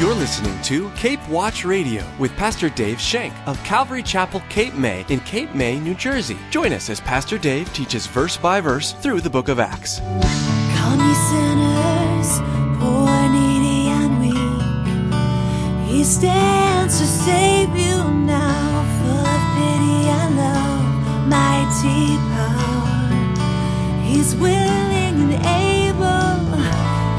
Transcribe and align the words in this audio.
You're 0.00 0.14
listening 0.14 0.58
to 0.62 0.90
Cape 0.92 1.20
Watch 1.28 1.62
Radio 1.62 2.02
with 2.18 2.34
Pastor 2.38 2.70
Dave 2.70 2.98
Shank 2.98 3.34
of 3.46 3.62
Calvary 3.64 4.02
Chapel, 4.02 4.40
Cape 4.48 4.72
May 4.72 5.04
in 5.10 5.20
Cape 5.20 5.54
May, 5.54 5.78
New 5.78 5.92
Jersey. 5.92 6.38
Join 6.48 6.72
us 6.72 6.88
as 6.88 7.02
Pastor 7.02 7.36
Dave 7.36 7.70
teaches 7.74 8.06
verse 8.06 8.38
by 8.38 8.62
verse 8.62 8.92
through 8.92 9.20
the 9.20 9.28
book 9.28 9.48
of 9.48 9.60
Acts. 9.60 9.98
Come 9.98 11.00
ye 11.06 11.14
sinners, 11.28 12.40
poor, 12.80 13.28
needy, 13.28 13.90
and 13.90 14.20
weak. 14.22 15.92
He 15.92 16.02
stands 16.02 16.98
to 16.98 17.04
save 17.04 17.68
you 17.76 18.02
now, 18.24 18.82
full 19.02 19.26
of 19.26 19.42
pity 19.58 20.08
and 20.08 20.34
love, 20.38 21.28
mighty 21.28 22.16
power. 22.32 24.02
He's 24.02 24.34
willing 24.34 25.30
and 25.30 25.34
able. 25.44 26.56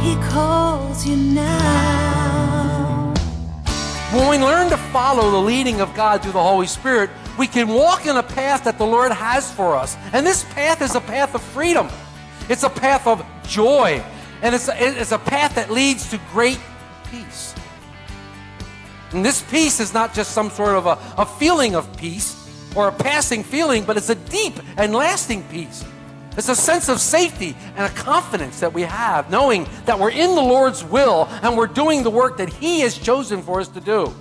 He 0.01 0.15
calls 0.31 1.05
you 1.05 1.15
now. 1.15 2.00
When 4.11 4.27
we 4.27 4.37
learn 4.37 4.69
to 4.71 4.77
follow 4.77 5.31
the 5.31 5.37
leading 5.37 5.79
of 5.79 5.95
God 5.95 6.21
through 6.21 6.33
the 6.33 6.43
Holy 6.43 6.67
Spirit, 6.67 7.09
we 7.39 7.47
can 7.47 7.69
walk 7.69 8.05
in 8.05 8.17
a 8.17 8.23
path 8.23 8.65
that 8.65 8.77
the 8.77 8.85
Lord 8.85 9.13
has 9.13 9.49
for 9.49 9.77
us. 9.77 9.95
And 10.11 10.27
this 10.27 10.43
path 10.53 10.81
is 10.81 10.95
a 10.95 10.99
path 10.99 11.33
of 11.33 11.41
freedom. 11.41 11.87
It's 12.49 12.63
a 12.63 12.69
path 12.69 13.07
of 13.07 13.25
joy. 13.47 14.03
And 14.41 14.53
it's 14.53 14.67
a, 14.67 14.99
it's 14.99 15.13
a 15.13 15.17
path 15.17 15.55
that 15.55 15.71
leads 15.71 16.09
to 16.09 16.19
great 16.33 16.59
peace. 17.09 17.55
And 19.11 19.23
this 19.23 19.41
peace 19.43 19.79
is 19.79 19.93
not 19.93 20.13
just 20.13 20.31
some 20.31 20.49
sort 20.49 20.75
of 20.75 20.87
a, 20.87 20.99
a 21.17 21.25
feeling 21.25 21.75
of 21.75 21.95
peace 21.95 22.35
or 22.75 22.89
a 22.89 22.91
passing 22.91 23.43
feeling, 23.43 23.85
but 23.85 23.95
it's 23.95 24.09
a 24.09 24.15
deep 24.15 24.55
and 24.75 24.93
lasting 24.93 25.43
peace. 25.43 25.85
It's 26.37 26.49
a 26.49 26.55
sense 26.55 26.87
of 26.87 27.01
safety 27.01 27.55
and 27.75 27.85
a 27.85 27.95
confidence 27.95 28.61
that 28.61 28.73
we 28.73 28.83
have, 28.83 29.29
knowing 29.29 29.67
that 29.85 29.99
we're 29.99 30.11
in 30.11 30.33
the 30.33 30.41
Lord's 30.41 30.83
will 30.83 31.27
and 31.43 31.57
we're 31.57 31.67
doing 31.67 32.03
the 32.03 32.09
work 32.09 32.37
that 32.37 32.51
He 32.51 32.79
has 32.81 32.97
chosen 32.97 33.41
for 33.41 33.59
us 33.59 33.67
to 33.69 33.81
do. 33.81 34.13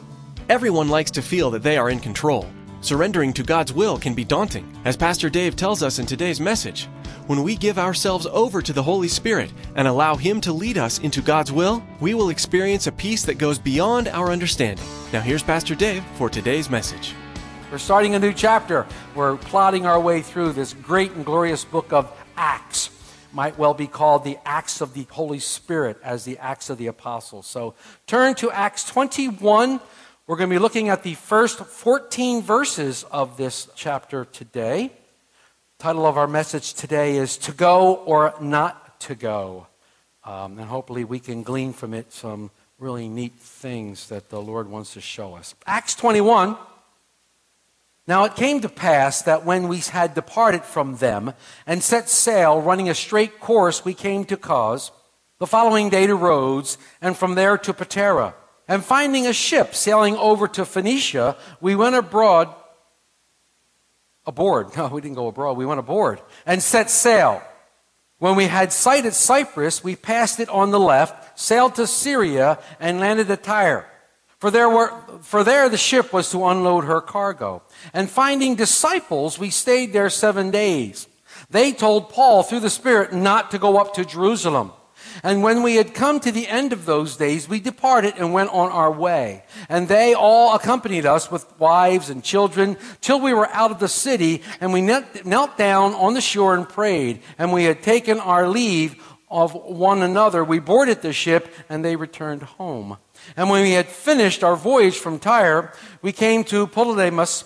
Everyone 0.49 0.89
likes 0.89 1.13
to 1.13 1.23
feel 1.23 1.51
that 1.53 1.63
they 1.63 1.77
are 1.77 1.91
in 1.91 2.01
control. 2.01 2.47
Surrendering 2.81 3.33
to 3.35 3.45
God's 3.45 3.73
will 3.73 3.99
can 3.99 4.15
be 4.15 4.25
daunting, 4.25 4.67
as 4.85 4.97
Pastor 4.97 5.31
Dave 5.31 5.55
tells 5.55 5.83
us 5.83 5.99
in 5.99 6.07
today's 6.07 6.41
message. 6.41 6.89
When 7.29 7.45
we 7.45 7.55
give 7.55 7.79
ourselves 7.79 8.27
over 8.27 8.61
to 8.61 8.73
the 8.73 8.83
Holy 8.83 9.07
Spirit 9.07 9.53
and 9.77 9.87
allow 9.87 10.17
Him 10.17 10.41
to 10.41 10.53
lead 10.53 10.79
us 10.79 10.99
into 10.99 11.23
God's 11.23 11.53
will, 11.53 11.81
we 12.01 12.15
will 12.15 12.31
experience 12.31 12.89
a 12.89 12.93
peace 12.93 13.25
that 13.27 13.39
goes 13.39 13.59
beyond 13.59 14.09
our 14.09 14.31
understanding. 14.31 14.85
Now, 15.13 15.21
here's 15.21 15.43
Pastor 15.43 15.77
Dave 15.77 16.03
for 16.17 16.29
today's 16.29 16.69
message. 16.69 17.15
We're 17.71 17.79
starting 17.79 18.17
a 18.17 18.19
new 18.19 18.33
chapter. 18.33 18.85
We're 19.15 19.37
plodding 19.37 19.87
our 19.87 20.01
way 20.01 20.23
through 20.23 20.55
this 20.55 20.73
great 20.73 21.13
and 21.13 21.25
glorious 21.25 21.65
book 21.65 21.93
of 21.93 22.11
Acts. 22.37 22.91
Might 23.33 23.61
well 23.61 23.75
be 23.75 23.87
called 23.87 24.25
the 24.25 24.39
Acts 24.45 24.81
of 24.81 24.93
the 24.93 25.05
Holy 25.05 25.39
Spirit 25.39 25.97
as 26.03 26.25
the 26.25 26.37
Acts 26.39 26.69
of 26.69 26.79
the 26.79 26.89
Apostles. 26.89 27.47
So 27.47 27.77
turn 28.09 28.35
to 28.37 28.51
Acts 28.51 28.83
21. 28.87 29.79
We're 30.27 30.37
going 30.37 30.51
to 30.51 30.55
be 30.55 30.59
looking 30.59 30.89
at 30.89 31.05
the 31.05 31.15
first 31.15 31.61
14 31.61 32.43
verses 32.43 33.05
of 33.05 33.37
this 33.37 33.69
chapter 33.77 34.25
today. 34.25 34.91
title 35.79 36.07
of 36.07 36.19
our 36.19 36.27
message 36.27 36.75
today 36.75 37.19
is 37.19 37.37
To 37.37 37.53
Go 37.53 37.95
or 37.95 38.35
Not 38.41 38.99
to 39.03 39.15
Go. 39.15 39.69
Um, 40.25 40.59
and 40.59 40.69
hopefully 40.69 41.05
we 41.05 41.21
can 41.21 41.45
glean 41.45 41.73
from 41.73 41.95
it 41.95 42.13
some 42.13 42.51
really 42.81 43.07
neat 43.07 43.35
things 43.35 44.09
that 44.09 44.29
the 44.29 44.43
Lord 44.43 44.69
wants 44.69 44.95
to 44.95 45.01
show 45.01 45.37
us. 45.37 45.55
Acts 45.67 45.95
21. 45.95 46.57
Now 48.07 48.25
it 48.25 48.35
came 48.37 48.61
to 48.61 48.69
pass 48.69 49.23
that 49.23 49.45
when 49.45 49.69
we 49.69 49.79
had 49.79 50.15
departed 50.15 50.65
from 50.65 50.97
them 50.97 51.35
and 51.67 51.83
set 51.83 52.09
sail, 52.09 52.61
running 52.61 52.89
a 52.89 52.95
straight 52.95 53.41
course, 53.41 53.85
we 53.85 53.95
came 53.95 54.25
to 54.27 54.37
Cos. 54.37 54.91
The 55.39 55.47
following 55.47 55.89
day 55.89 56.07
to 56.07 56.15
Rhodes, 56.15 56.77
and 57.01 57.17
from 57.17 57.35
there 57.35 57.57
to 57.57 57.73
Patara. 57.73 58.35
And 58.69 58.85
finding 58.85 59.27
a 59.27 59.33
ship 59.33 59.75
sailing 59.75 60.17
over 60.17 60.47
to 60.49 60.67
Phoenicia, 60.67 61.37
we 61.63 61.75
went 61.75 61.97
abroad, 61.97 62.55
aboard. 64.27 64.69
No, 64.77 64.89
we 64.89 65.01
didn't 65.01 65.17
go 65.17 65.29
abroad, 65.29 65.57
we 65.57 65.67
went 65.67 65.81
aboard, 65.81 66.21
and 66.45 66.63
set 66.63 66.91
sail. 66.91 67.43
When 68.19 68.37
we 68.37 68.47
had 68.47 68.71
sighted 68.71 69.15
Cyprus, 69.15 69.83
we 69.83 69.97
passed 69.97 70.41
it 70.41 70.51
on 70.51 70.71
the 70.71 70.79
left, 70.79 71.41
sailed 71.41 71.75
to 71.77 71.87
Syria, 71.87 72.59
and 72.79 73.01
landed 73.01 73.31
at 73.31 73.43
Tyre. 73.43 73.90
For 74.41 74.51
there, 74.51 74.71
were, 74.71 74.93
for 75.21 75.45
there 75.45 75.69
the 75.69 75.77
ship 75.77 76.15
was 76.15 76.31
to 76.31 76.47
unload 76.47 76.85
her 76.85 77.03
cargo. 77.03 77.63
And 77.93 78.09
finding 78.09 78.57
disciples, 78.57 79.39
we 79.39 79.51
stayed 79.51 79.93
there 79.93 80.09
seven 80.09 80.51
days. 80.51 81.09
They 81.51 81.73
told 81.73 82.09
Paul 82.09 82.43
through 82.43 82.61
the 82.61 82.71
Spirit 82.71 83.13
not 83.13 83.51
to 83.51 83.59
go 83.59 83.77
up 83.77 83.95
to 83.95 84.05
Jerusalem. 84.05 84.73
And 85.23 85.43
when 85.43 85.63
we 85.63 85.77
had 85.77 85.93
come 85.93 86.21
to 86.21 86.33
the 86.33 86.49
end 86.49 86.73
of 86.73 86.87
those 86.87 87.17
days, 87.17 87.49
we 87.51 87.61
departed 87.61 88.15
and 88.17 88.33
went 88.33 88.51
on 88.51 88.71
our 88.71 88.91
way. 88.91 89.45
And 89.69 89.89
they 89.89 90.15
all 90.15 90.55
accompanied 90.55 91.05
us 91.05 91.31
with 91.31 91.45
wives 91.59 92.09
and 92.09 92.25
children 92.25 92.79
till 93.03 93.21
we 93.21 93.35
were 93.35 93.49
out 93.49 93.71
of 93.71 93.79
the 93.79 93.89
city, 93.89 94.43
and 94.61 94.73
we 94.73 94.81
knelt 94.81 95.59
down 95.59 95.93
on 95.93 96.15
the 96.15 96.21
shore 96.23 96.55
and 96.55 96.67
prayed. 96.67 97.21
And 97.39 97.53
we 97.53 97.65
had 97.65 97.83
taken 97.83 98.19
our 98.21 98.49
leave 98.49 99.03
of 99.31 99.53
one 99.53 100.01
another. 100.01 100.43
We 100.43 100.61
boarded 100.61 101.03
the 101.03 101.13
ship, 101.13 101.53
and 101.69 101.85
they 101.85 101.97
returned 101.97 102.43
home. 102.43 102.97
And 103.37 103.51
when 103.51 103.63
we 103.63 103.73
had 103.73 103.89
finished 103.89 104.43
our 104.43 104.57
voyage 104.57 104.99
from 104.99 105.19
Tyre, 105.19 105.73
we 106.03 106.13
came 106.13 106.45
to 106.45 106.67
Ptolemais, 106.67 107.45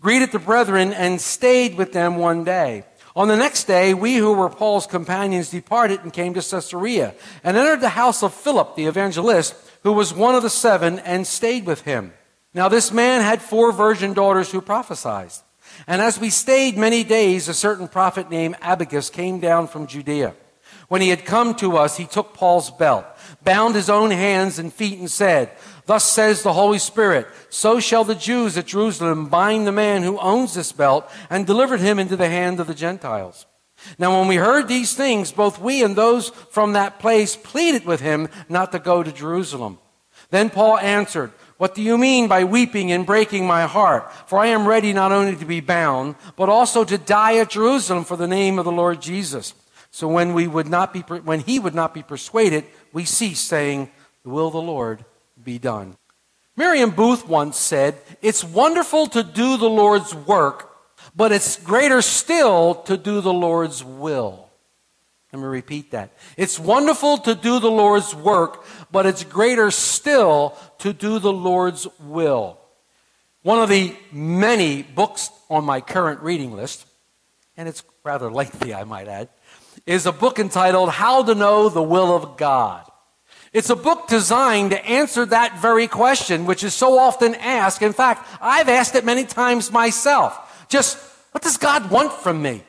greeted 0.00 0.32
the 0.32 0.38
brethren, 0.38 0.92
and 0.92 1.20
stayed 1.20 1.76
with 1.76 1.92
them 1.92 2.16
one 2.16 2.44
day. 2.44 2.84
On 3.16 3.26
the 3.26 3.36
next 3.36 3.64
day, 3.64 3.94
we 3.94 4.16
who 4.16 4.32
were 4.32 4.48
Paul's 4.48 4.86
companions 4.86 5.50
departed 5.50 6.00
and 6.02 6.12
came 6.12 6.34
to 6.34 6.40
Caesarea, 6.40 7.14
and 7.42 7.56
entered 7.56 7.80
the 7.80 7.88
house 7.88 8.22
of 8.22 8.32
Philip 8.32 8.76
the 8.76 8.86
evangelist, 8.86 9.56
who 9.82 9.92
was 9.92 10.14
one 10.14 10.36
of 10.36 10.42
the 10.42 10.50
seven, 10.50 11.00
and 11.00 11.26
stayed 11.26 11.66
with 11.66 11.82
him. 11.82 12.12
Now 12.54 12.68
this 12.68 12.92
man 12.92 13.20
had 13.20 13.42
four 13.42 13.72
virgin 13.72 14.14
daughters 14.14 14.52
who 14.52 14.60
prophesied. 14.60 15.32
And 15.86 16.00
as 16.00 16.18
we 16.18 16.30
stayed 16.30 16.76
many 16.76 17.04
days, 17.04 17.48
a 17.48 17.54
certain 17.54 17.88
prophet 17.88 18.30
named 18.30 18.56
Agabus 18.60 19.10
came 19.10 19.40
down 19.40 19.68
from 19.68 19.86
Judea. 19.86 20.34
When 20.88 21.02
he 21.02 21.10
had 21.10 21.24
come 21.24 21.54
to 21.56 21.76
us, 21.76 21.96
he 21.96 22.06
took 22.06 22.34
Paul's 22.34 22.70
belt 22.70 23.04
bound 23.42 23.74
his 23.74 23.90
own 23.90 24.10
hands 24.10 24.58
and 24.58 24.72
feet, 24.72 24.98
and 24.98 25.10
said, 25.10 25.50
Thus 25.86 26.04
says 26.04 26.42
the 26.42 26.52
Holy 26.52 26.78
Spirit, 26.78 27.26
so 27.48 27.80
shall 27.80 28.04
the 28.04 28.14
Jews 28.14 28.58
at 28.58 28.66
Jerusalem 28.66 29.28
bind 29.28 29.66
the 29.66 29.72
man 29.72 30.02
who 30.02 30.18
owns 30.18 30.54
this 30.54 30.72
belt 30.72 31.08
and 31.30 31.46
delivered 31.46 31.80
him 31.80 31.98
into 31.98 32.16
the 32.16 32.28
hand 32.28 32.60
of 32.60 32.66
the 32.66 32.74
Gentiles. 32.74 33.46
Now, 33.98 34.18
when 34.18 34.28
we 34.28 34.36
heard 34.36 34.68
these 34.68 34.94
things, 34.94 35.32
both 35.32 35.60
we 35.60 35.82
and 35.84 35.96
those 35.96 36.30
from 36.50 36.72
that 36.72 36.98
place 36.98 37.36
pleaded 37.36 37.86
with 37.86 38.00
him 38.00 38.28
not 38.48 38.72
to 38.72 38.78
go 38.78 39.02
to 39.02 39.12
Jerusalem. 39.12 39.78
Then 40.30 40.50
Paul 40.50 40.78
answered, 40.78 41.30
What 41.56 41.74
do 41.74 41.82
you 41.82 41.96
mean 41.96 42.28
by 42.28 42.44
weeping 42.44 42.92
and 42.92 43.06
breaking 43.06 43.46
my 43.46 43.62
heart? 43.62 44.12
For 44.26 44.38
I 44.38 44.48
am 44.48 44.66
ready 44.66 44.92
not 44.92 45.12
only 45.12 45.36
to 45.36 45.44
be 45.44 45.60
bound, 45.60 46.16
but 46.36 46.48
also 46.48 46.84
to 46.84 46.98
die 46.98 47.38
at 47.38 47.50
Jerusalem 47.50 48.04
for 48.04 48.16
the 48.16 48.28
name 48.28 48.58
of 48.58 48.64
the 48.64 48.72
Lord 48.72 49.00
Jesus. 49.00 49.54
So 49.90 50.06
when 50.06 50.34
we 50.34 50.46
would 50.46 50.68
not 50.68 50.92
be, 50.92 51.00
when 51.00 51.40
he 51.40 51.58
would 51.58 51.74
not 51.74 51.94
be 51.94 52.02
persuaded, 52.02 52.64
we 52.92 53.04
cease 53.04 53.40
saying, 53.40 53.90
The 54.22 54.30
will 54.30 54.48
of 54.48 54.52
the 54.52 54.62
Lord 54.62 55.04
be 55.42 55.58
done. 55.58 55.96
Miriam 56.56 56.90
Booth 56.90 57.28
once 57.28 57.56
said, 57.56 57.96
It's 58.20 58.42
wonderful 58.42 59.06
to 59.08 59.22
do 59.22 59.56
the 59.56 59.70
Lord's 59.70 60.14
work, 60.14 60.70
but 61.14 61.32
it's 61.32 61.56
greater 61.56 62.02
still 62.02 62.74
to 62.86 62.96
do 62.96 63.20
the 63.20 63.32
Lord's 63.32 63.84
will. 63.84 64.48
Let 65.32 65.40
me 65.40 65.46
repeat 65.46 65.90
that. 65.90 66.10
It's 66.36 66.58
wonderful 66.58 67.18
to 67.18 67.34
do 67.34 67.60
the 67.60 67.70
Lord's 67.70 68.14
work, 68.14 68.64
but 68.90 69.04
it's 69.04 69.24
greater 69.24 69.70
still 69.70 70.56
to 70.78 70.92
do 70.92 71.18
the 71.18 71.32
Lord's 71.32 71.86
will. 72.00 72.58
One 73.42 73.58
of 73.58 73.68
the 73.68 73.94
many 74.10 74.82
books 74.82 75.30
on 75.50 75.64
my 75.64 75.80
current 75.80 76.20
reading 76.20 76.56
list, 76.56 76.86
and 77.56 77.68
it's 77.68 77.82
rather 78.04 78.30
lengthy, 78.30 78.74
I 78.74 78.84
might 78.84 79.06
add, 79.06 79.28
is 79.88 80.04
a 80.04 80.12
book 80.12 80.38
entitled 80.38 80.90
How 80.90 81.22
to 81.22 81.34
Know 81.34 81.70
the 81.70 81.82
Will 81.82 82.14
of 82.14 82.36
God. 82.36 82.84
It's 83.54 83.70
a 83.70 83.76
book 83.76 84.06
designed 84.06 84.72
to 84.72 84.84
answer 84.84 85.24
that 85.24 85.58
very 85.60 85.88
question, 85.88 86.44
which 86.44 86.62
is 86.62 86.74
so 86.74 86.98
often 86.98 87.34
asked. 87.36 87.80
In 87.80 87.94
fact, 87.94 88.28
I've 88.42 88.68
asked 88.68 88.94
it 88.96 89.06
many 89.06 89.24
times 89.24 89.72
myself. 89.72 90.66
Just, 90.68 90.98
what 91.32 91.42
does 91.42 91.56
God 91.56 91.90
want 91.90 92.12
from 92.12 92.42
me? 92.42 92.62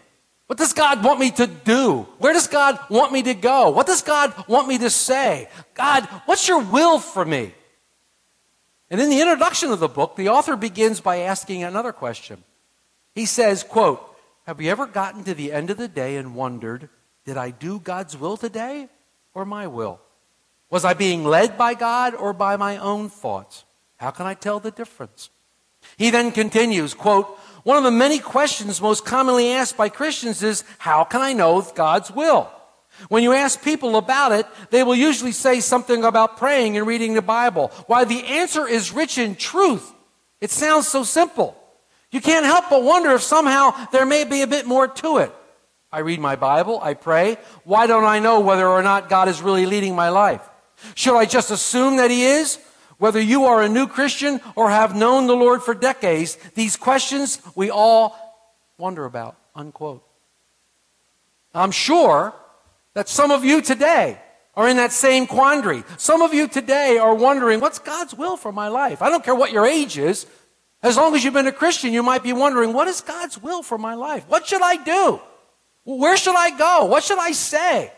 What 0.47 0.57
does 0.57 0.71
God 0.71 1.03
want 1.03 1.19
me 1.19 1.31
to 1.31 1.45
do? 1.45 2.07
Where 2.19 2.31
does 2.31 2.47
God 2.47 2.79
want 2.89 3.11
me 3.11 3.21
to 3.23 3.33
go? 3.33 3.69
What 3.69 3.85
does 3.85 4.01
God 4.01 4.33
want 4.47 4.69
me 4.69 4.77
to 4.77 4.89
say? 4.89 5.49
God, 5.73 6.05
what's 6.25 6.47
your 6.47 6.63
will 6.63 6.99
for 6.99 7.25
me? 7.25 7.53
And 8.89 9.01
in 9.01 9.09
the 9.09 9.19
introduction 9.19 9.71
of 9.71 9.81
the 9.81 9.89
book, 9.89 10.15
the 10.15 10.29
author 10.29 10.55
begins 10.55 11.01
by 11.01 11.17
asking 11.17 11.65
another 11.65 11.91
question. 11.91 12.45
He 13.13 13.25
says, 13.25 13.61
quote, 13.63 14.05
have 14.47 14.61
you 14.61 14.71
ever 14.71 14.87
gotten 14.87 15.25
to 15.25 15.33
the 15.33 15.51
end 15.51 15.69
of 15.69 15.75
the 15.75 15.89
day 15.89 16.15
and 16.15 16.33
wondered, 16.33 16.87
did 17.29 17.37
I 17.37 17.51
do 17.51 17.79
God's 17.79 18.17
will 18.17 18.37
today 18.37 18.89
or 19.35 19.45
my 19.45 19.67
will? 19.67 20.01
Was 20.71 20.83
I 20.83 20.95
being 20.95 21.23
led 21.23 21.59
by 21.59 21.75
God 21.75 22.15
or 22.15 22.33
by 22.33 22.57
my 22.57 22.77
own 22.77 23.07
thoughts? 23.07 23.65
How 23.97 24.09
can 24.09 24.25
I 24.25 24.33
tell 24.33 24.59
the 24.59 24.71
difference? 24.71 25.29
He 25.95 26.09
then 26.09 26.31
continues, 26.31 26.95
quote, 26.95 27.27
one 27.61 27.77
of 27.77 27.83
the 27.83 27.91
many 27.91 28.17
questions 28.17 28.81
most 28.81 29.05
commonly 29.05 29.51
asked 29.51 29.77
by 29.77 29.89
Christians 29.89 30.41
is, 30.41 30.63
how 30.79 31.03
can 31.03 31.21
I 31.21 31.33
know 31.33 31.61
God's 31.61 32.09
will? 32.09 32.49
When 33.09 33.21
you 33.21 33.33
ask 33.33 33.61
people 33.63 33.95
about 33.95 34.31
it, 34.31 34.47
they 34.71 34.81
will 34.81 34.95
usually 34.95 35.31
say 35.31 35.59
something 35.59 36.03
about 36.03 36.37
praying 36.37 36.77
and 36.77 36.87
reading 36.87 37.13
the 37.13 37.21
Bible. 37.21 37.67
Why 37.85 38.05
the 38.05 38.25
answer 38.25 38.67
is 38.67 38.91
rich 38.91 39.19
in 39.19 39.35
truth. 39.35 39.93
It 40.41 40.49
sounds 40.49 40.87
so 40.87 41.03
simple. 41.03 41.55
You 42.09 42.21
can't 42.21 42.47
help 42.47 42.71
but 42.71 42.81
wonder 42.81 43.11
if 43.11 43.21
somehow 43.21 43.69
there 43.91 44.07
may 44.07 44.23
be 44.23 44.41
a 44.41 44.47
bit 44.47 44.65
more 44.65 44.87
to 44.87 45.19
it. 45.19 45.31
I 45.91 45.99
read 45.99 46.19
my 46.19 46.35
Bible, 46.35 46.79
I 46.81 46.93
pray. 46.93 47.37
Why 47.63 47.87
don't 47.87 48.03
I 48.05 48.19
know 48.19 48.39
whether 48.41 48.67
or 48.67 48.83
not 48.83 49.09
God 49.09 49.27
is 49.27 49.41
really 49.41 49.65
leading 49.65 49.95
my 49.95 50.09
life? 50.09 50.47
Should 50.95 51.17
I 51.17 51.25
just 51.25 51.51
assume 51.51 51.97
that 51.97 52.11
He 52.11 52.23
is? 52.23 52.59
Whether 52.97 53.21
you 53.21 53.45
are 53.45 53.61
a 53.61 53.69
new 53.69 53.87
Christian 53.87 54.41
or 54.55 54.69
have 54.69 54.95
known 54.95 55.25
the 55.27 55.35
Lord 55.35 55.63
for 55.63 55.73
decades, 55.73 56.37
these 56.53 56.75
questions 56.75 57.41
we 57.55 57.69
all 57.71 58.15
wonder 58.77 59.05
about. 59.05 59.37
Unquote. 59.55 60.03
I'm 61.55 61.71
sure 61.71 62.35
that 62.93 63.09
some 63.09 63.31
of 63.31 63.43
you 63.43 63.61
today 63.61 64.19
are 64.55 64.67
in 64.67 64.77
that 64.77 64.91
same 64.91 65.25
quandary. 65.25 65.83
Some 65.97 66.21
of 66.21 66.33
you 66.33 66.47
today 66.47 66.97
are 66.97 67.15
wondering, 67.15 67.61
what's 67.61 67.79
God's 67.79 68.13
will 68.13 68.37
for 68.37 68.51
my 68.51 68.67
life? 68.67 69.01
I 69.01 69.09
don't 69.09 69.23
care 69.23 69.35
what 69.35 69.51
your 69.51 69.65
age 69.65 69.97
is. 69.97 70.27
As 70.83 70.97
long 70.97 71.15
as 71.15 71.23
you've 71.23 71.33
been 71.33 71.47
a 71.47 71.51
Christian, 71.51 71.93
you 71.93 72.03
might 72.03 72.23
be 72.23 72.33
wondering, 72.33 72.73
what 72.73 72.87
is 72.87 73.01
God's 73.01 73.41
will 73.41 73.63
for 73.63 73.77
my 73.77 73.95
life? 73.95 74.25
What 74.27 74.45
should 74.45 74.61
I 74.61 74.75
do? 74.83 75.21
Where 75.97 76.17
should 76.17 76.35
I 76.35 76.51
go? 76.51 76.85
What 76.85 77.03
should 77.03 77.17
I 77.17 77.31
say? 77.31 77.91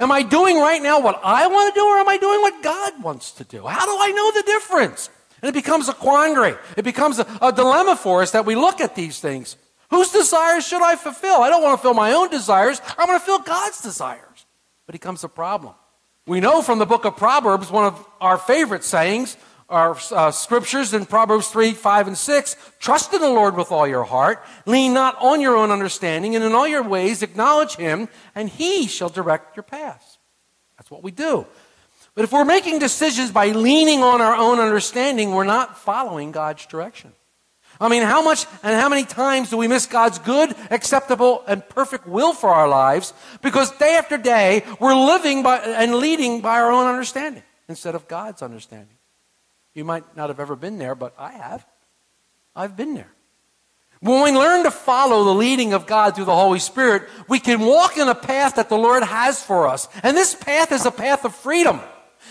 Am 0.00 0.10
I 0.10 0.22
doing 0.22 0.58
right 0.58 0.82
now 0.82 1.00
what 1.00 1.20
I 1.22 1.46
want 1.46 1.72
to 1.72 1.80
do 1.80 1.86
or 1.86 1.98
am 1.98 2.08
I 2.08 2.16
doing 2.16 2.40
what 2.40 2.62
God 2.62 3.02
wants 3.02 3.32
to 3.32 3.44
do? 3.44 3.64
How 3.64 3.84
do 3.84 3.92
I 3.92 4.10
know 4.10 4.32
the 4.32 4.42
difference? 4.42 5.08
And 5.40 5.48
it 5.48 5.52
becomes 5.52 5.88
a 5.88 5.92
quandary. 5.92 6.56
It 6.76 6.82
becomes 6.82 7.20
a, 7.20 7.26
a 7.40 7.52
dilemma 7.52 7.94
for 7.96 8.22
us 8.22 8.32
that 8.32 8.44
we 8.44 8.56
look 8.56 8.80
at 8.80 8.96
these 8.96 9.20
things. 9.20 9.56
Whose 9.90 10.10
desires 10.10 10.66
should 10.66 10.82
I 10.82 10.96
fulfill? 10.96 11.42
I 11.42 11.48
don't 11.48 11.62
want 11.62 11.78
to 11.78 11.82
fill 11.82 11.94
my 11.94 12.12
own 12.12 12.28
desires. 12.28 12.80
I 12.98 13.04
want 13.04 13.20
to 13.20 13.26
fill 13.26 13.40
God's 13.40 13.80
desires. 13.82 14.46
But 14.86 14.94
it 14.94 15.00
becomes 15.00 15.22
a 15.22 15.28
problem. 15.28 15.74
We 16.26 16.40
know 16.40 16.60
from 16.60 16.78
the 16.78 16.86
book 16.86 17.04
of 17.04 17.16
Proverbs, 17.16 17.70
one 17.70 17.84
of 17.84 18.06
our 18.20 18.38
favorite 18.38 18.84
sayings, 18.84 19.36
our 19.70 19.96
uh, 20.10 20.30
scriptures 20.30 20.92
in 20.92 21.06
Proverbs 21.06 21.48
3, 21.48 21.72
5, 21.72 22.08
and 22.08 22.18
6. 22.18 22.56
Trust 22.80 23.14
in 23.14 23.20
the 23.20 23.30
Lord 23.30 23.56
with 23.56 23.70
all 23.70 23.86
your 23.86 24.04
heart. 24.04 24.44
Lean 24.66 24.92
not 24.92 25.16
on 25.20 25.40
your 25.40 25.56
own 25.56 25.70
understanding, 25.70 26.34
and 26.34 26.44
in 26.44 26.52
all 26.52 26.66
your 26.66 26.82
ways 26.82 27.22
acknowledge 27.22 27.76
him, 27.76 28.08
and 28.34 28.48
he 28.48 28.86
shall 28.86 29.08
direct 29.08 29.56
your 29.56 29.62
paths. 29.62 30.18
That's 30.76 30.90
what 30.90 31.02
we 31.02 31.12
do. 31.12 31.46
But 32.14 32.24
if 32.24 32.32
we're 32.32 32.44
making 32.44 32.80
decisions 32.80 33.30
by 33.30 33.48
leaning 33.48 34.02
on 34.02 34.20
our 34.20 34.34
own 34.34 34.58
understanding, 34.58 35.32
we're 35.32 35.44
not 35.44 35.78
following 35.78 36.32
God's 36.32 36.66
direction. 36.66 37.12
I 37.80 37.88
mean, 37.88 38.02
how 38.02 38.22
much 38.22 38.44
and 38.62 38.78
how 38.78 38.90
many 38.90 39.04
times 39.04 39.48
do 39.48 39.56
we 39.56 39.66
miss 39.66 39.86
God's 39.86 40.18
good, 40.18 40.54
acceptable, 40.70 41.42
and 41.46 41.66
perfect 41.66 42.06
will 42.06 42.34
for 42.34 42.50
our 42.50 42.68
lives 42.68 43.14
because 43.40 43.70
day 43.78 43.96
after 43.96 44.18
day 44.18 44.64
we're 44.78 44.94
living 44.94 45.42
by, 45.42 45.58
and 45.60 45.94
leading 45.94 46.42
by 46.42 46.60
our 46.60 46.70
own 46.70 46.86
understanding 46.86 47.42
instead 47.68 47.94
of 47.94 48.06
God's 48.06 48.42
understanding? 48.42 48.96
You 49.74 49.84
might 49.84 50.16
not 50.16 50.28
have 50.28 50.40
ever 50.40 50.56
been 50.56 50.78
there, 50.78 50.94
but 50.94 51.14
I 51.18 51.32
have. 51.32 51.66
I've 52.54 52.76
been 52.76 52.94
there. 52.94 53.12
When 54.00 54.22
we 54.22 54.32
learn 54.32 54.64
to 54.64 54.70
follow 54.70 55.24
the 55.24 55.34
leading 55.34 55.74
of 55.74 55.86
God 55.86 56.16
through 56.16 56.24
the 56.24 56.34
Holy 56.34 56.58
Spirit, 56.58 57.08
we 57.28 57.38
can 57.38 57.60
walk 57.60 57.98
in 57.98 58.08
a 58.08 58.14
path 58.14 58.56
that 58.56 58.70
the 58.70 58.78
Lord 58.78 59.02
has 59.02 59.42
for 59.42 59.68
us. 59.68 59.88
And 60.02 60.16
this 60.16 60.34
path 60.34 60.72
is 60.72 60.86
a 60.86 60.90
path 60.90 61.24
of 61.24 61.34
freedom. 61.34 61.80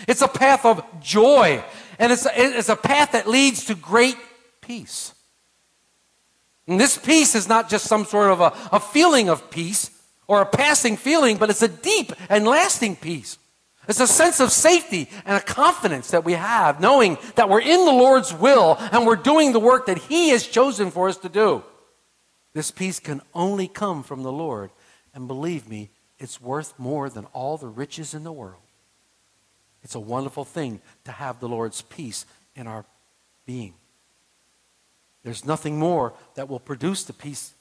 It's 0.08 0.24
a 0.24 0.28
path 0.28 0.66
of 0.66 0.84
joy. 1.00 1.64
And 2.00 2.12
it's 2.12 2.26
a, 2.26 2.32
it's 2.36 2.70
a 2.70 2.76
path 2.76 3.12
that 3.12 3.28
leads 3.28 3.66
to 3.66 3.76
great 3.76 4.18
peace. 4.62 5.14
And 6.68 6.80
this 6.80 6.98
peace 6.98 7.36
is 7.36 7.48
not 7.48 7.70
just 7.70 7.86
some 7.86 8.06
sort 8.06 8.32
of 8.32 8.42
a, 8.42 8.54
a 8.72 8.80
feeling 8.80 9.30
of 9.30 9.52
peace 9.52 9.92
or 10.28 10.42
a 10.42 10.46
passing 10.46 10.98
feeling, 10.98 11.38
but 11.38 11.50
it's 11.50 11.64
a 11.64 11.68
deep 11.68 12.12
and 12.30 12.48
lasting 12.48 12.96
peace. 12.96 13.38
It's 13.90 14.00
a 14.00 14.06
sense 14.06 14.40
of 14.40 14.52
safety 14.52 15.10
and 15.26 15.36
a 15.36 15.42
confidence 15.42 16.12
that 16.12 16.24
we 16.24 16.34
have, 16.34 16.80
knowing 16.80 17.18
that 17.34 17.50
we're 17.50 17.60
in 17.60 17.86
the 17.86 17.92
Lord's 17.92 18.32
will 18.32 18.78
and 18.80 19.04
we're 19.04 19.16
doing 19.16 19.52
the 19.52 19.60
work 19.60 19.88
that 19.88 19.98
He 19.98 20.30
has 20.30 20.46
chosen 20.46 20.92
for 20.92 21.10
us 21.10 21.18
to 21.18 21.28
do. 21.28 21.64
This 22.54 22.70
peace 22.70 23.00
can 23.00 23.24
only 23.34 23.68
come 23.68 24.04
from 24.04 24.22
the 24.22 24.32
Lord. 24.32 24.70
And 25.16 25.28
believe 25.28 25.68
me, 25.68 25.90
it's 26.20 26.40
worth 26.40 26.78
more 26.78 27.10
than 27.10 27.26
all 27.34 27.58
the 27.58 27.68
riches 27.68 28.14
in 28.14 28.24
the 28.24 28.32
world. 28.32 28.62
It's 29.82 29.96
a 29.96 30.00
wonderful 30.00 30.46
thing 30.46 30.82
to 31.06 31.12
have 31.12 31.40
the 31.40 31.50
Lord's 31.50 31.82
peace 31.82 32.28
in 32.56 32.68
our 32.68 32.86
being. 33.48 33.74
There's 35.24 35.46
nothing 35.46 35.80
more 35.80 36.14
that 36.36 36.48
will 36.48 36.60
produce 36.60 37.06
the 37.06 37.14
peace 37.14 37.56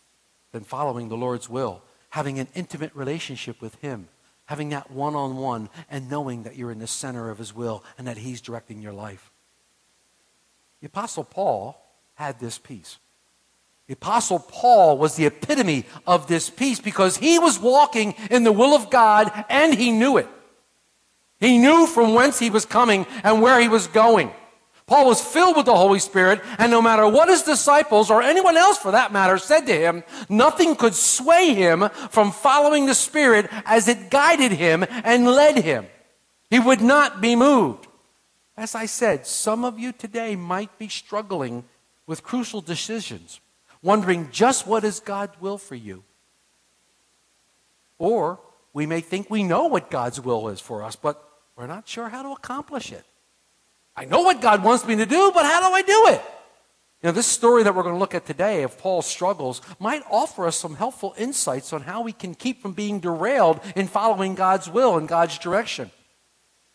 than 0.53 0.65
following 0.65 1.09
the 1.09 1.17
Lord's 1.17 1.49
will, 1.49 1.81
having 2.11 2.39
an 2.39 2.49
intimate 2.55 2.95
relationship 2.95 3.63
with 3.63 3.77
Him 3.77 4.09
having 4.49 4.71
that 4.71 4.91
one 4.91 5.15
on 5.15 5.37
one 5.37 5.69
and 5.91 6.11
knowing 6.11 6.45
that 6.45 6.57
you're 6.57 6.71
in 6.71 6.79
the 6.79 6.87
center 6.87 7.29
of 7.29 7.37
His 7.37 7.55
will 7.55 7.85
and 7.99 8.07
that 8.07 8.17
He's 8.17 8.41
directing 8.41 8.81
your 8.81 8.95
life. 8.95 9.31
The 10.81 10.87
Apostle 10.87 11.25
Paul 11.25 11.79
had 12.15 12.41
this 12.41 12.57
peace. 12.57 12.99
The 13.89 13.93
Apostle 13.93 14.39
Paul 14.39 14.97
was 14.97 15.17
the 15.17 15.27
epitome 15.27 15.85
of 16.07 16.29
this 16.29 16.49
peace 16.49 16.81
because 16.81 17.19
he 17.19 17.39
was 17.39 17.59
walking 17.59 18.15
in 18.31 18.43
the 18.43 18.53
will 18.53 18.75
of 18.75 18.89
God 18.91 19.31
and 19.51 19.75
he 19.75 19.93
knew 19.93 20.17
it. 20.17 20.29
He 21.41 21.59
knew 21.59 21.87
from 21.87 22.15
whence 22.15 22.39
he 22.39 22.49
was 22.49 22.65
coming 22.65 23.07
and 23.23 23.43
where 23.43 23.61
he 23.61 23.69
was 23.69 23.87
going. 23.87 24.31
Paul 24.89 25.07
was 25.07 25.21
filled 25.21 25.57
with 25.57 25.67
the 25.67 25.77
Holy 25.77 25.99
Spirit, 25.99 26.41
and 26.59 26.71
no 26.71 26.81
matter 26.81 27.07
what 27.07 27.29
his 27.29 27.43
disciples, 27.43 28.11
or 28.11 28.23
anyone 28.23 28.57
else 28.57 28.79
for 28.79 28.93
that 28.93 29.13
matter, 29.13 29.37
said 29.37 29.67
to 29.67 29.79
him, 29.79 30.03
nothing 30.31 30.75
could 30.75 30.95
sway 30.95 31.53
him 31.53 31.91
from 32.11 32.33
following 32.33 32.87
the 32.87 32.95
Spirit 32.95 33.51
as 33.67 33.87
it 33.87 34.09
guided 34.11 34.51
him 34.51 34.87
and 35.05 35.27
led 35.27 35.59
him. 35.59 35.87
He 36.49 36.59
would 36.59 36.81
not 36.81 37.21
be 37.21 37.37
moved. 37.37 37.87
As 38.57 38.75
I 38.75 38.87
said, 38.87 39.27
some 39.27 39.63
of 39.63 39.79
you 39.79 39.93
today 39.93 40.35
might 40.37 40.79
be 40.79 40.89
struggling 40.89 41.65
with 42.07 42.23
crucial 42.23 42.63
decisions, 42.63 43.41
wondering 43.83 44.31
just 44.33 44.67
what 44.67 44.85
is 44.85 45.01
God's 45.01 45.39
will 45.39 45.59
for 45.59 45.75
you. 45.75 46.03
Or 47.99 48.41
we 48.73 48.87
may 48.87 49.03
think 49.03 49.29
we 49.29 49.43
know 49.43 49.67
what 49.67 49.91
God's 49.91 50.19
will 50.19 50.49
is 50.49 50.61
for 50.61 50.83
us, 50.83 50.97
but 50.97 51.23
we're 51.57 51.67
not 51.67 51.87
sure 51.87 52.09
how 52.09 52.23
to 52.23 52.31
accomplish 52.31 52.91
it. 52.91 53.05
I 53.99 54.05
know 54.05 54.23
what 54.23 54.41
God 54.41 54.63
wants 54.63 54.87
me 54.87 54.95
to 54.95 55.07
do, 55.07 55.33
but 55.35 55.45
how 55.45 55.69
do 55.69 55.75
I 55.75 55.83
do 55.83 56.07
it? 56.15 56.23
You 57.03 57.09
know, 57.09 57.13
this 57.13 57.27
story 57.27 57.65
that 57.65 57.75
we're 57.75 57.83
going 57.83 57.97
to 57.97 57.99
look 57.99 58.15
at 58.15 58.27
today 58.27 58.63
of 58.63 58.79
Paul's 58.79 59.07
struggles 59.07 59.61
might 59.81 60.05
offer 60.09 60.47
us 60.47 60.55
some 60.55 60.77
helpful 60.77 61.15
insights 61.19 61.73
on 61.73 61.83
how 61.83 62.03
we 62.03 62.13
can 62.13 62.37
keep 62.37 62.63
from 62.63 62.75
being 62.75 63.01
derailed 63.01 63.61
in 63.75 63.89
following 63.89 64.37
God's 64.37 64.71
will 64.71 64.97
and 64.97 65.09
God's 65.09 65.37
direction. 65.39 65.91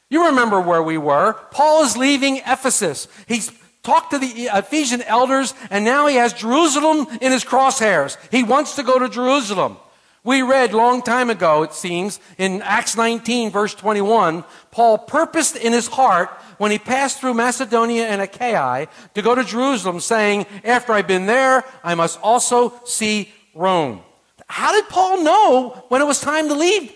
You 0.10 0.28
remember 0.28 0.60
where 0.60 0.84
we 0.84 0.98
were. 0.98 1.34
Paul 1.52 1.86
is 1.86 1.96
leaving 1.96 2.38
Ephesus. 2.46 3.08
He's 3.26 3.54
talked 3.84 4.12
to 4.12 4.20
the 4.20 4.50
Ephesian 4.54 5.02
elders, 5.04 5.54
and 5.70 5.86
now 5.86 6.08
he 6.08 6.16
has 6.16 6.34
Jerusalem 6.34 7.08
in 7.22 7.32
his 7.32 7.46
crosshairs. 7.46 8.18
He 8.32 8.44
wants 8.44 8.76
to 8.76 8.84
go 8.84 9.00
to 9.00 9.08
Jerusalem. 9.08 9.78
We 10.26 10.42
read 10.42 10.74
long 10.74 11.02
time 11.02 11.30
ago, 11.30 11.64
it 11.64 11.74
seems, 11.74 12.22
in 12.38 12.62
Acts 12.62 12.96
19, 12.96 13.52
verse 13.52 13.76
21, 13.76 14.46
Paul 14.72 14.98
purposed 14.98 15.58
in 15.58 15.74
his 15.74 15.88
heart 15.88 16.30
when 16.64 16.72
he 16.72 16.80
passed 16.80 17.20
through 17.20 17.34
Macedonia 17.34 18.08
and 18.08 18.22
Achaia 18.22 18.88
to 19.16 19.22
go 19.22 19.36
to 19.36 19.44
Jerusalem, 19.44 20.00
saying, 20.00 20.46
After 20.64 20.94
I've 20.94 21.10
been 21.10 21.26
there, 21.26 21.66
I 21.84 21.94
must 21.94 22.18
also 22.22 22.74
see 22.86 23.34
Rome. 23.54 24.02
How 24.48 24.72
did 24.72 24.88
Paul 24.88 25.24
know 25.24 25.84
when 25.90 26.02
it 26.02 26.06
was 26.06 26.22
time 26.22 26.48
to 26.48 26.54
leave 26.54 26.90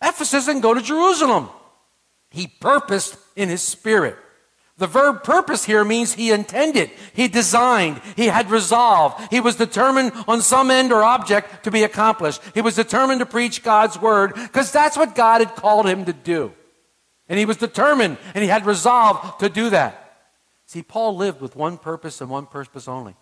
Ephesus 0.00 0.46
and 0.46 0.62
go 0.62 0.72
to 0.72 0.80
Jerusalem? 0.80 1.48
He 2.30 2.46
purposed 2.46 3.16
in 3.34 3.48
his 3.48 3.60
spirit. 3.60 4.16
The 4.76 4.86
verb 4.86 5.24
purpose 5.24 5.64
here 5.64 5.84
means 5.84 6.14
he 6.14 6.30
intended, 6.30 6.88
he 7.12 7.26
designed, 7.26 8.00
he 8.14 8.26
had 8.26 8.52
resolved, 8.52 9.32
he 9.32 9.40
was 9.40 9.56
determined 9.56 10.12
on 10.28 10.42
some 10.42 10.70
end 10.70 10.92
or 10.92 11.02
object 11.02 11.64
to 11.64 11.72
be 11.72 11.82
accomplished. 11.82 12.40
He 12.54 12.60
was 12.60 12.76
determined 12.76 13.18
to 13.18 13.26
preach 13.26 13.64
God's 13.64 14.00
word 14.00 14.34
because 14.34 14.70
that's 14.70 14.96
what 14.96 15.16
God 15.16 15.40
had 15.40 15.56
called 15.56 15.88
him 15.88 16.04
to 16.04 16.12
do. 16.12 16.52
And 17.28 17.38
he 17.38 17.44
was 17.44 17.56
determined 17.56 18.16
and 18.34 18.42
he 18.42 18.48
had 18.48 18.66
resolved 18.66 19.40
to 19.40 19.48
do 19.48 19.70
that. 19.70 20.04
See, 20.66 20.82
Paul 20.82 21.16
lived 21.16 21.40
with 21.40 21.56
one 21.56 21.78
purpose 21.78 22.20
and 22.20 22.30
one 22.30 22.46
purpose 22.46 22.88
only 22.88 23.16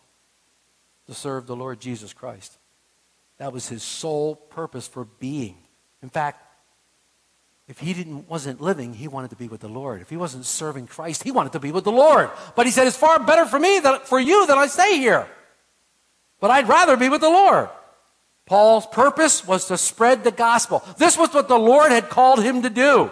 to 1.07 1.15
serve 1.15 1.47
the 1.47 1.57
Lord 1.57 1.81
Jesus 1.81 2.13
Christ. 2.13 2.59
That 3.39 3.53
was 3.53 3.69
his 3.69 3.83
sole 3.83 4.35
purpose 4.35 4.89
for 4.89 5.05
being. 5.05 5.57
In 6.03 6.09
fact, 6.09 6.43
if 7.69 7.79
he 7.79 7.95
didn't, 7.95 8.29
wasn't 8.29 8.61
living, 8.61 8.95
he 8.95 9.09
wanted 9.09 9.31
to 9.31 9.37
be 9.37 9.49
with 9.49 9.61
the 9.61 9.69
Lord. 9.69 10.01
If 10.01 10.09
he 10.09 10.17
wasn't 10.17 10.47
serving 10.47 10.87
Christ, 10.87 11.25
he 11.25 11.33
wanted 11.33 11.53
to 11.53 11.61
be 11.61 11.73
with 11.73 11.85
the 11.85 11.93
Lord. 11.93 12.31
But 12.55 12.67
he 12.67 12.73
said, 12.73 12.87
it's 12.87 12.97
far 12.97 13.19
better 13.19 13.45
for 13.45 13.59
me 13.59 13.81
that, 13.81 14.07
for 14.07 14.21
you 14.21 14.47
that 14.47 14.57
I 14.57 14.69
stay 14.69 14.99
here. 14.99 15.29
But 16.41 16.51
I'd 16.51 16.69
rather 16.69 16.97
be 16.97 17.09
with 17.09 17.23
the 17.23 17.29
Lord. 17.29 17.69
Paul's 18.45 18.87
purpose 18.87 19.47
was 19.47 19.67
to 19.67 19.77
spread 19.77 20.23
the 20.23 20.31
gospel. 20.31 20.85
This 20.97 21.19
was 21.19 21.35
what 21.35 21.49
the 21.49 21.59
Lord 21.59 21.91
had 21.91 22.09
called 22.09 22.43
him 22.43 22.63
to 22.63 22.71
do. 22.71 23.11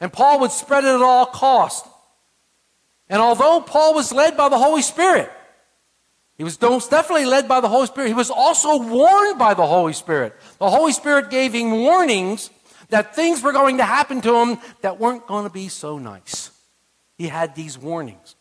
And 0.00 0.12
Paul 0.12 0.40
would 0.40 0.52
spread 0.52 0.84
it 0.84 0.94
at 0.94 1.02
all 1.02 1.26
cost. 1.26 1.86
And 3.08 3.20
although 3.20 3.60
Paul 3.60 3.94
was 3.94 4.12
led 4.12 4.36
by 4.36 4.48
the 4.48 4.58
Holy 4.58 4.82
Spirit, 4.82 5.30
he 6.36 6.44
was 6.44 6.56
definitely 6.56 7.24
led 7.24 7.48
by 7.48 7.60
the 7.60 7.68
Holy 7.68 7.86
Spirit. 7.86 8.08
He 8.08 8.14
was 8.14 8.30
also 8.30 8.78
warned 8.78 9.38
by 9.38 9.54
the 9.54 9.66
Holy 9.66 9.92
Spirit. 9.92 10.34
The 10.58 10.70
Holy 10.70 10.92
Spirit 10.92 11.30
gave 11.30 11.52
him 11.52 11.72
warnings 11.72 12.50
that 12.90 13.16
things 13.16 13.42
were 13.42 13.52
going 13.52 13.78
to 13.78 13.84
happen 13.84 14.20
to 14.20 14.34
him 14.36 14.58
that 14.82 15.00
weren't 15.00 15.26
going 15.26 15.44
to 15.44 15.50
be 15.50 15.68
so 15.68 15.98
nice. 15.98 16.50
He 17.16 17.26
had 17.26 17.56
these 17.56 17.76
warnings. 17.76 18.36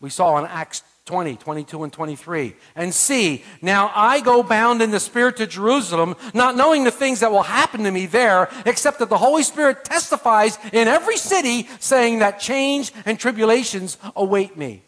We 0.00 0.10
saw 0.10 0.38
in 0.38 0.46
Acts 0.46 0.82
20, 1.06 1.36
22, 1.36 1.84
and 1.84 1.92
23. 1.92 2.56
And 2.74 2.92
see, 2.92 3.44
now 3.62 3.92
I 3.94 4.20
go 4.20 4.42
bound 4.42 4.82
in 4.82 4.90
the 4.90 5.00
Spirit 5.00 5.36
to 5.36 5.46
Jerusalem, 5.46 6.16
not 6.34 6.56
knowing 6.56 6.82
the 6.82 6.90
things 6.90 7.20
that 7.20 7.30
will 7.30 7.44
happen 7.44 7.84
to 7.84 7.90
me 7.92 8.06
there, 8.06 8.50
except 8.66 8.98
that 8.98 9.08
the 9.08 9.16
Holy 9.16 9.44
Spirit 9.44 9.84
testifies 9.84 10.58
in 10.72 10.88
every 10.88 11.16
city, 11.16 11.68
saying 11.78 12.18
that 12.18 12.40
change 12.40 12.92
and 13.04 13.18
tribulations 13.18 13.98
await 14.16 14.56
me. 14.56 14.82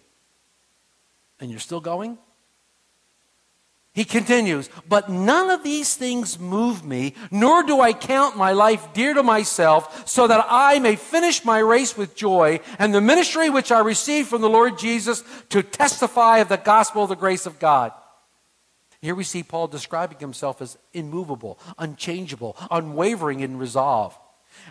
And 1.41 1.51
you're 1.51 1.61
still 1.61 1.81
going? 1.81 2.19
He 3.99 4.05
continues, 4.05 4.71
but 4.89 5.11
none 5.11 5.51
of 5.51 5.65
these 5.65 5.97
things 5.97 6.39
move 6.39 6.85
me, 6.85 7.15
nor 7.33 7.65
do 7.65 7.81
I 7.81 7.93
count 7.93 8.37
my 8.37 8.53
life 8.53 8.93
dear 8.93 9.13
to 9.13 9.25
myself, 9.25 10.09
so 10.09 10.29
that 10.29 10.47
I 10.49 10.79
may 10.79 10.95
finish 10.95 11.45
my 11.45 11.59
race 11.59 11.97
with 11.97 12.15
joy 12.15 12.61
and 12.79 12.95
the 12.95 13.01
ministry 13.01 13.51
which 13.51 13.73
I 13.73 13.81
received 13.81 14.29
from 14.29 14.41
the 14.41 14.49
Lord 14.49 14.79
Jesus 14.79 15.25
to 15.49 15.65
testify 15.65 16.39
of 16.39 16.49
the 16.49 16.59
gospel 16.59 17.03
of 17.03 17.09
the 17.09 17.17
grace 17.17 17.45
of 17.45 17.59
God. 17.59 17.91
Here 19.01 19.17
we 19.17 19.25
see 19.25 19.43
Paul 19.43 19.67
describing 19.67 20.21
himself 20.21 20.63
as 20.63 20.79
immovable, 20.93 21.59
unchangeable, 21.77 22.57
unwavering 22.71 23.41
in 23.41 23.59
resolve. 23.59 24.17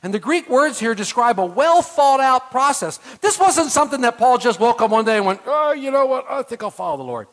And 0.04 0.14
the 0.14 0.20
Greek 0.20 0.50
words 0.50 0.80
here 0.80 0.96
describe 0.96 1.38
a 1.38 1.46
well 1.46 1.82
thought 1.82 2.22
out 2.22 2.50
process. 2.50 2.96
This 3.20 3.38
wasn't 3.38 3.72
something 3.72 4.00
that 4.02 4.18
Paul 4.18 4.38
just 4.38 4.62
woke 4.62 4.82
up 4.82 4.92
one 4.92 5.04
day 5.04 5.18
and 5.18 5.26
went, 5.26 5.42
Oh, 5.46 5.74
you 5.74 5.92
know 5.92 6.06
what? 6.06 6.26
I 6.30 6.44
think 6.44 6.64
I'll 6.64 6.72
follow 6.72 6.96
the 6.96 7.04
Lord. 7.04 7.28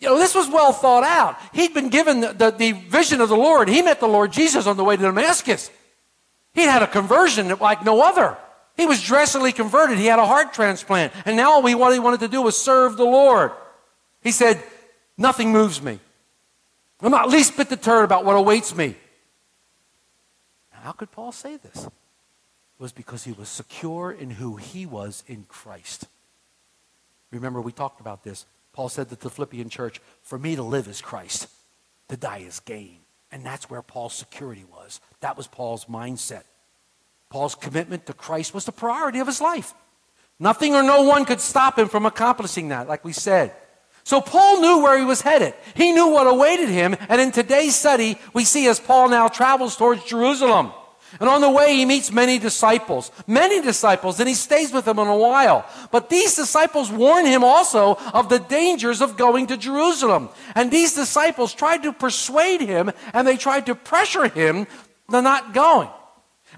You 0.00 0.08
know, 0.08 0.18
this 0.18 0.34
was 0.34 0.48
well 0.48 0.72
thought 0.72 1.04
out. 1.04 1.38
He'd 1.52 1.74
been 1.74 1.90
given 1.90 2.20
the, 2.20 2.32
the, 2.32 2.50
the, 2.50 2.72
vision 2.72 3.20
of 3.20 3.28
the 3.28 3.36
Lord. 3.36 3.68
He 3.68 3.82
met 3.82 4.00
the 4.00 4.08
Lord 4.08 4.32
Jesus 4.32 4.66
on 4.66 4.78
the 4.78 4.84
way 4.84 4.96
to 4.96 5.02
Damascus. 5.02 5.70
He 6.54 6.62
had 6.62 6.82
a 6.82 6.86
conversion 6.86 7.48
like 7.60 7.84
no 7.84 8.00
other. 8.02 8.36
He 8.76 8.86
was 8.86 9.02
drastically 9.02 9.52
converted. 9.52 9.98
He 9.98 10.06
had 10.06 10.18
a 10.18 10.26
heart 10.26 10.54
transplant. 10.54 11.12
And 11.26 11.36
now 11.36 11.60
what 11.60 11.92
he 11.92 11.98
wanted 11.98 12.20
to 12.20 12.28
do 12.28 12.40
was 12.40 12.60
serve 12.60 12.96
the 12.96 13.04
Lord. 13.04 13.52
He 14.22 14.32
said, 14.32 14.62
Nothing 15.18 15.52
moves 15.52 15.82
me. 15.82 16.00
I'm 17.02 17.10
not 17.10 17.28
least 17.28 17.56
bit 17.58 17.68
deterred 17.68 18.04
about 18.04 18.24
what 18.24 18.36
awaits 18.36 18.74
me. 18.74 18.96
How 20.70 20.92
could 20.92 21.10
Paul 21.10 21.32
say 21.32 21.58
this? 21.58 21.84
It 21.84 21.92
was 22.78 22.92
because 22.92 23.24
he 23.24 23.32
was 23.32 23.50
secure 23.50 24.10
in 24.10 24.30
who 24.30 24.56
he 24.56 24.86
was 24.86 25.22
in 25.26 25.44
Christ. 25.46 26.06
Remember, 27.30 27.60
we 27.60 27.72
talked 27.72 28.00
about 28.00 28.24
this. 28.24 28.46
Paul 28.72 28.88
said 28.88 29.08
to 29.08 29.16
the 29.16 29.30
Philippian 29.30 29.68
church, 29.68 30.00
For 30.22 30.38
me 30.38 30.56
to 30.56 30.62
live 30.62 30.88
is 30.88 31.00
Christ, 31.00 31.48
to 32.08 32.16
die 32.16 32.44
is 32.46 32.60
gain. 32.60 32.98
And 33.32 33.44
that's 33.44 33.70
where 33.70 33.82
Paul's 33.82 34.14
security 34.14 34.64
was. 34.64 35.00
That 35.20 35.36
was 35.36 35.46
Paul's 35.46 35.84
mindset. 35.84 36.42
Paul's 37.28 37.54
commitment 37.54 38.06
to 38.06 38.12
Christ 38.12 38.52
was 38.52 38.64
the 38.64 38.72
priority 38.72 39.20
of 39.20 39.26
his 39.28 39.40
life. 39.40 39.72
Nothing 40.38 40.74
or 40.74 40.82
no 40.82 41.02
one 41.02 41.24
could 41.24 41.40
stop 41.40 41.78
him 41.78 41.88
from 41.88 42.06
accomplishing 42.06 42.68
that, 42.68 42.88
like 42.88 43.04
we 43.04 43.12
said. 43.12 43.54
So 44.02 44.20
Paul 44.20 44.60
knew 44.60 44.82
where 44.82 44.98
he 44.98 45.04
was 45.04 45.20
headed. 45.20 45.54
He 45.74 45.92
knew 45.92 46.08
what 46.08 46.26
awaited 46.26 46.68
him. 46.68 46.96
And 47.08 47.20
in 47.20 47.30
today's 47.30 47.76
study, 47.76 48.18
we 48.32 48.44
see 48.44 48.66
as 48.66 48.80
Paul 48.80 49.10
now 49.10 49.28
travels 49.28 49.76
towards 49.76 50.04
Jerusalem. 50.04 50.72
And 51.18 51.28
on 51.28 51.40
the 51.40 51.50
way, 51.50 51.74
he 51.74 51.84
meets 51.84 52.12
many 52.12 52.38
disciples, 52.38 53.10
many 53.26 53.60
disciples, 53.60 54.20
and 54.20 54.28
he 54.28 54.34
stays 54.34 54.72
with 54.72 54.84
them 54.84 55.00
in 55.00 55.08
a 55.08 55.16
while. 55.16 55.66
But 55.90 56.08
these 56.08 56.36
disciples 56.36 56.92
warn 56.92 57.26
him 57.26 57.42
also 57.42 57.96
of 58.14 58.28
the 58.28 58.38
dangers 58.38 59.00
of 59.00 59.16
going 59.16 59.48
to 59.48 59.56
Jerusalem. 59.56 60.28
And 60.54 60.70
these 60.70 60.94
disciples 60.94 61.52
tried 61.52 61.82
to 61.82 61.92
persuade 61.92 62.60
him 62.60 62.92
and 63.12 63.26
they 63.26 63.36
tried 63.36 63.66
to 63.66 63.74
pressure 63.74 64.28
him 64.28 64.68
to 65.10 65.20
not 65.20 65.52
going. 65.52 65.88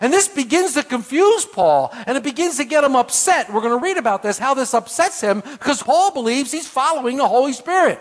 And 0.01 0.13
this 0.13 0.29
begins 0.29 0.75
to 0.75 0.83
confuse 0.83 1.47
Paul 1.47 1.91
and 2.07 2.19
it 2.19 2.23
begins 2.23 2.59
to 2.59 2.65
get 2.65 2.85
him 2.85 2.97
upset. 2.97 3.53
We're 3.53 3.61
going 3.61 3.79
to 3.79 3.83
read 3.83 3.97
about 3.97 4.23
this, 4.23 4.39
how 4.39 4.53
this 4.53 4.75
upsets 4.75 5.21
him 5.21 5.41
because 5.41 5.83
Paul 5.83 6.13
believes 6.13 6.53
he's 6.53 6.69
following 6.69 7.17
the 7.17 7.29
Holy 7.29 7.53
Spirit. 7.55 8.01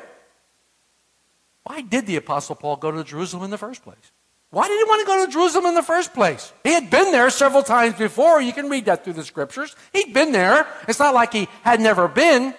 Why 1.63 1.81
did 1.81 2.07
the 2.07 2.17
Apostle 2.17 2.55
Paul 2.55 2.75
go 2.75 2.91
to 2.91 3.03
Jerusalem 3.03 3.43
in 3.43 3.51
the 3.51 3.57
first 3.57 3.83
place? 3.83 4.11
Why 4.51 4.67
did 4.67 4.77
he 4.77 4.83
want 4.83 4.99
to 4.99 5.07
go 5.07 5.25
to 5.25 5.31
Jerusalem 5.31 5.65
in 5.67 5.75
the 5.75 5.81
first 5.81 6.13
place? 6.13 6.51
He 6.63 6.73
had 6.73 6.89
been 6.89 7.13
there 7.13 7.29
several 7.29 7.63
times 7.63 7.95
before. 7.95 8.41
You 8.41 8.51
can 8.51 8.69
read 8.69 8.85
that 8.85 9.05
through 9.05 9.13
the 9.13 9.23
scriptures. 9.23 9.75
He'd 9.93 10.13
been 10.13 10.33
there. 10.33 10.67
It's 10.89 10.99
not 10.99 11.13
like 11.13 11.31
he 11.31 11.47
had 11.63 11.79
never 11.79 12.09
been. 12.09 12.53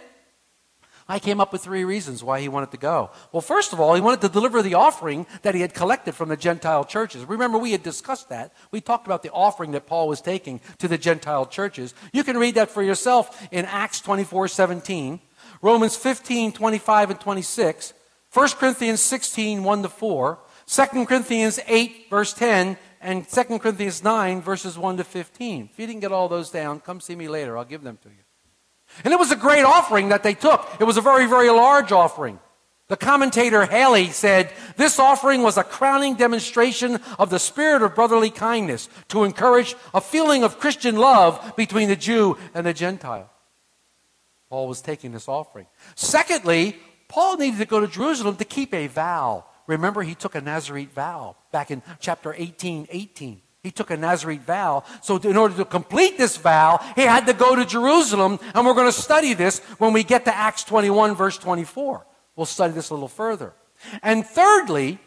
I 1.07 1.19
came 1.19 1.41
up 1.41 1.53
with 1.53 1.63
three 1.63 1.85
reasons 1.85 2.25
why 2.25 2.41
he 2.41 2.49
wanted 2.49 2.71
to 2.71 2.79
go. 2.79 3.11
Well, 3.33 3.43
first 3.43 3.75
of 3.75 3.81
all, 3.81 3.95
he 3.95 4.01
wanted 4.01 4.23
to 4.23 4.31
deliver 4.31 4.63
the 4.63 4.75
offering 4.75 5.27
that 5.43 5.55
he 5.55 5.61
had 5.61 5.75
collected 5.75 6.15
from 6.15 6.31
the 6.31 6.37
Gentile 6.39 6.87
churches. 6.87 7.27
Remember, 7.27 7.59
we 7.59 7.73
had 7.73 7.83
discussed 7.83 8.31
that. 8.31 8.55
We 8.71 8.81
talked 8.81 9.07
about 9.07 9.23
the 9.23 9.33
offering 9.33 9.73
that 9.73 9.87
Paul 9.87 10.09
was 10.09 10.23
taking 10.23 10.63
to 10.79 10.89
the 10.89 10.97
Gentile 10.97 11.45
churches. 11.45 11.93
You 12.15 12.25
can 12.25 12.39
read 12.39 12.55
that 12.55 12.71
for 12.71 12.83
yourself 12.83 13.47
in 13.51 13.67
Acts 13.67 14.01
24 14.01 14.49
17, 14.49 15.21
Romans 15.61 15.97
15 15.97 16.53
25 16.53 17.11
and 17.11 17.21
26, 17.21 17.93
1 18.33 18.49
Corinthians 18.51 19.01
16 19.01 19.63
1 19.63 19.83
to 19.83 19.89
4. 19.91 20.39
2 20.67 21.07
Corinthians 21.07 21.61
8, 21.67 22.07
verse 22.11 22.33
10, 22.33 22.77
and 23.01 23.29
2 23.29 23.59
Corinthians 23.59 24.03
9, 24.03 24.41
verses 24.41 24.79
1 24.79 24.97
to 24.99 25.05
15. 25.05 25.71
If 25.73 25.79
you 25.79 25.87
didn't 25.87 26.01
get 26.01 26.13
all 26.13 26.29
those 26.29 26.51
down, 26.51 26.81
come 26.81 27.01
see 27.01 27.17
me 27.17 27.29
later. 27.29 27.59
I'll 27.59 27.65
give 27.65 27.83
them 27.83 27.99
to 28.03 28.09
you. 28.09 28.15
And 29.05 29.13
it 29.13 29.19
was 29.19 29.33
a 29.33 29.37
great 29.37 29.65
offering 29.65 30.11
that 30.11 30.23
they 30.23 30.35
took. 30.35 30.67
It 30.79 30.85
was 30.85 30.97
a 30.97 31.01
very, 31.01 31.27
very 31.27 31.51
large 31.51 31.93
offering. 31.93 32.39
The 32.89 32.97
commentator 32.97 33.65
Haley 33.65 34.09
said, 34.09 34.53
This 34.77 34.99
offering 34.99 35.43
was 35.43 35.57
a 35.57 35.65
crowning 35.65 36.15
demonstration 36.15 37.01
of 37.19 37.31
the 37.31 37.39
spirit 37.39 37.81
of 37.83 37.95
brotherly 37.95 38.31
kindness 38.31 38.89
to 39.09 39.25
encourage 39.25 39.75
a 39.95 40.01
feeling 40.01 40.45
of 40.45 40.59
Christian 40.59 40.97
love 40.97 41.55
between 41.57 41.89
the 41.89 41.97
Jew 41.97 42.37
and 42.55 42.67
the 42.67 42.75
Gentile. 42.75 43.31
Paul 44.51 44.69
was 44.69 44.83
taking 44.83 45.13
this 45.13 45.29
offering. 45.29 45.67
Secondly, 45.95 46.77
Paul 47.09 47.39
needed 47.39 47.59
to 47.61 47.65
go 47.65 47.81
to 47.81 47.87
Jerusalem 47.87 48.37
to 48.37 48.45
keep 48.45 48.75
a 48.75 48.89
vow. 48.89 49.47
Remember, 49.67 50.03
he 50.03 50.15
took 50.15 50.35
a 50.35 50.41
Nazarite 50.41 50.93
vow 50.93 51.37
back 51.51 51.71
in 51.71 51.83
chapter 52.01 52.35
18 52.37 52.89
18. 52.91 53.41
He 53.63 53.71
took 53.71 53.91
a 53.91 53.97
Nazarite 53.97 54.43
vow. 54.43 54.83
So, 55.03 55.17
in 55.19 55.37
order 55.37 55.57
to 55.57 55.65
complete 55.65 56.19
this 56.19 56.37
vow, 56.37 56.81
he 56.97 57.03
had 57.03 57.27
to 57.27 57.33
go 57.33 57.55
to 57.55 57.65
Jerusalem. 57.65 58.41
And 58.55 58.67
we're 58.67 58.75
going 58.75 58.91
to 58.91 58.93
study 58.93 59.35
this 59.35 59.61
when 59.79 59.93
we 59.93 60.03
get 60.03 60.25
to 60.25 60.35
Acts 60.35 60.65
21, 60.65 61.15
verse 61.15 61.39
24. 61.39 62.05
We'll 62.35 62.47
study 62.47 62.73
this 62.73 62.91
a 62.91 62.95
little 62.95 63.09
further. 63.09 63.53
And 64.03 64.27
thirdly, 64.27 64.99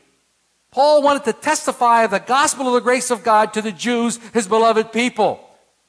Paul 0.71 1.01
wanted 1.01 1.25
to 1.25 1.33
testify 1.33 2.03
of 2.03 2.12
the 2.12 2.19
gospel 2.19 2.67
of 2.67 2.74
the 2.74 2.81
grace 2.81 3.12
of 3.12 3.24
God 3.24 3.53
to 3.53 3.62
the 3.62 3.71
Jews, 3.71 4.19
his 4.33 4.47
beloved 4.47 4.93
people. 4.93 5.39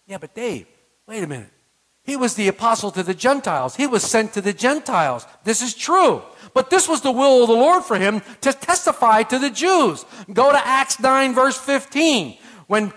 Yeah, 0.07 0.19
but 0.19 0.35
Dave, 0.35 0.67
wait 1.07 1.23
a 1.23 1.27
minute. 1.27 1.51
He 2.05 2.17
was 2.17 2.35
the 2.35 2.47
apostle 2.47 2.93
to 2.93 3.03
the 3.03 3.15
Gentiles. 3.15 3.75
He 3.75 3.89
was 3.89 4.05
sent 4.05 4.33
to 4.35 4.41
the 4.41 4.53
Gentiles. 4.53 5.27
This 5.43 5.61
is 5.61 5.75
true. 5.75 6.23
But 6.57 6.71
this 6.71 6.89
was 6.89 7.03
the 7.03 7.13
will 7.13 7.43
of 7.43 7.49
the 7.49 7.55
Lord 7.55 7.85
for 7.85 7.99
him 7.99 8.23
to 8.41 8.51
testify 8.51 9.25
to 9.25 9.39
the 9.39 9.51
Jews. 9.51 10.07
Go 10.33 10.51
to 10.51 10.67
Acts 10.67 10.99
9, 10.99 11.35
verse 11.35 11.59
15, 11.59 12.39
when 12.67 12.95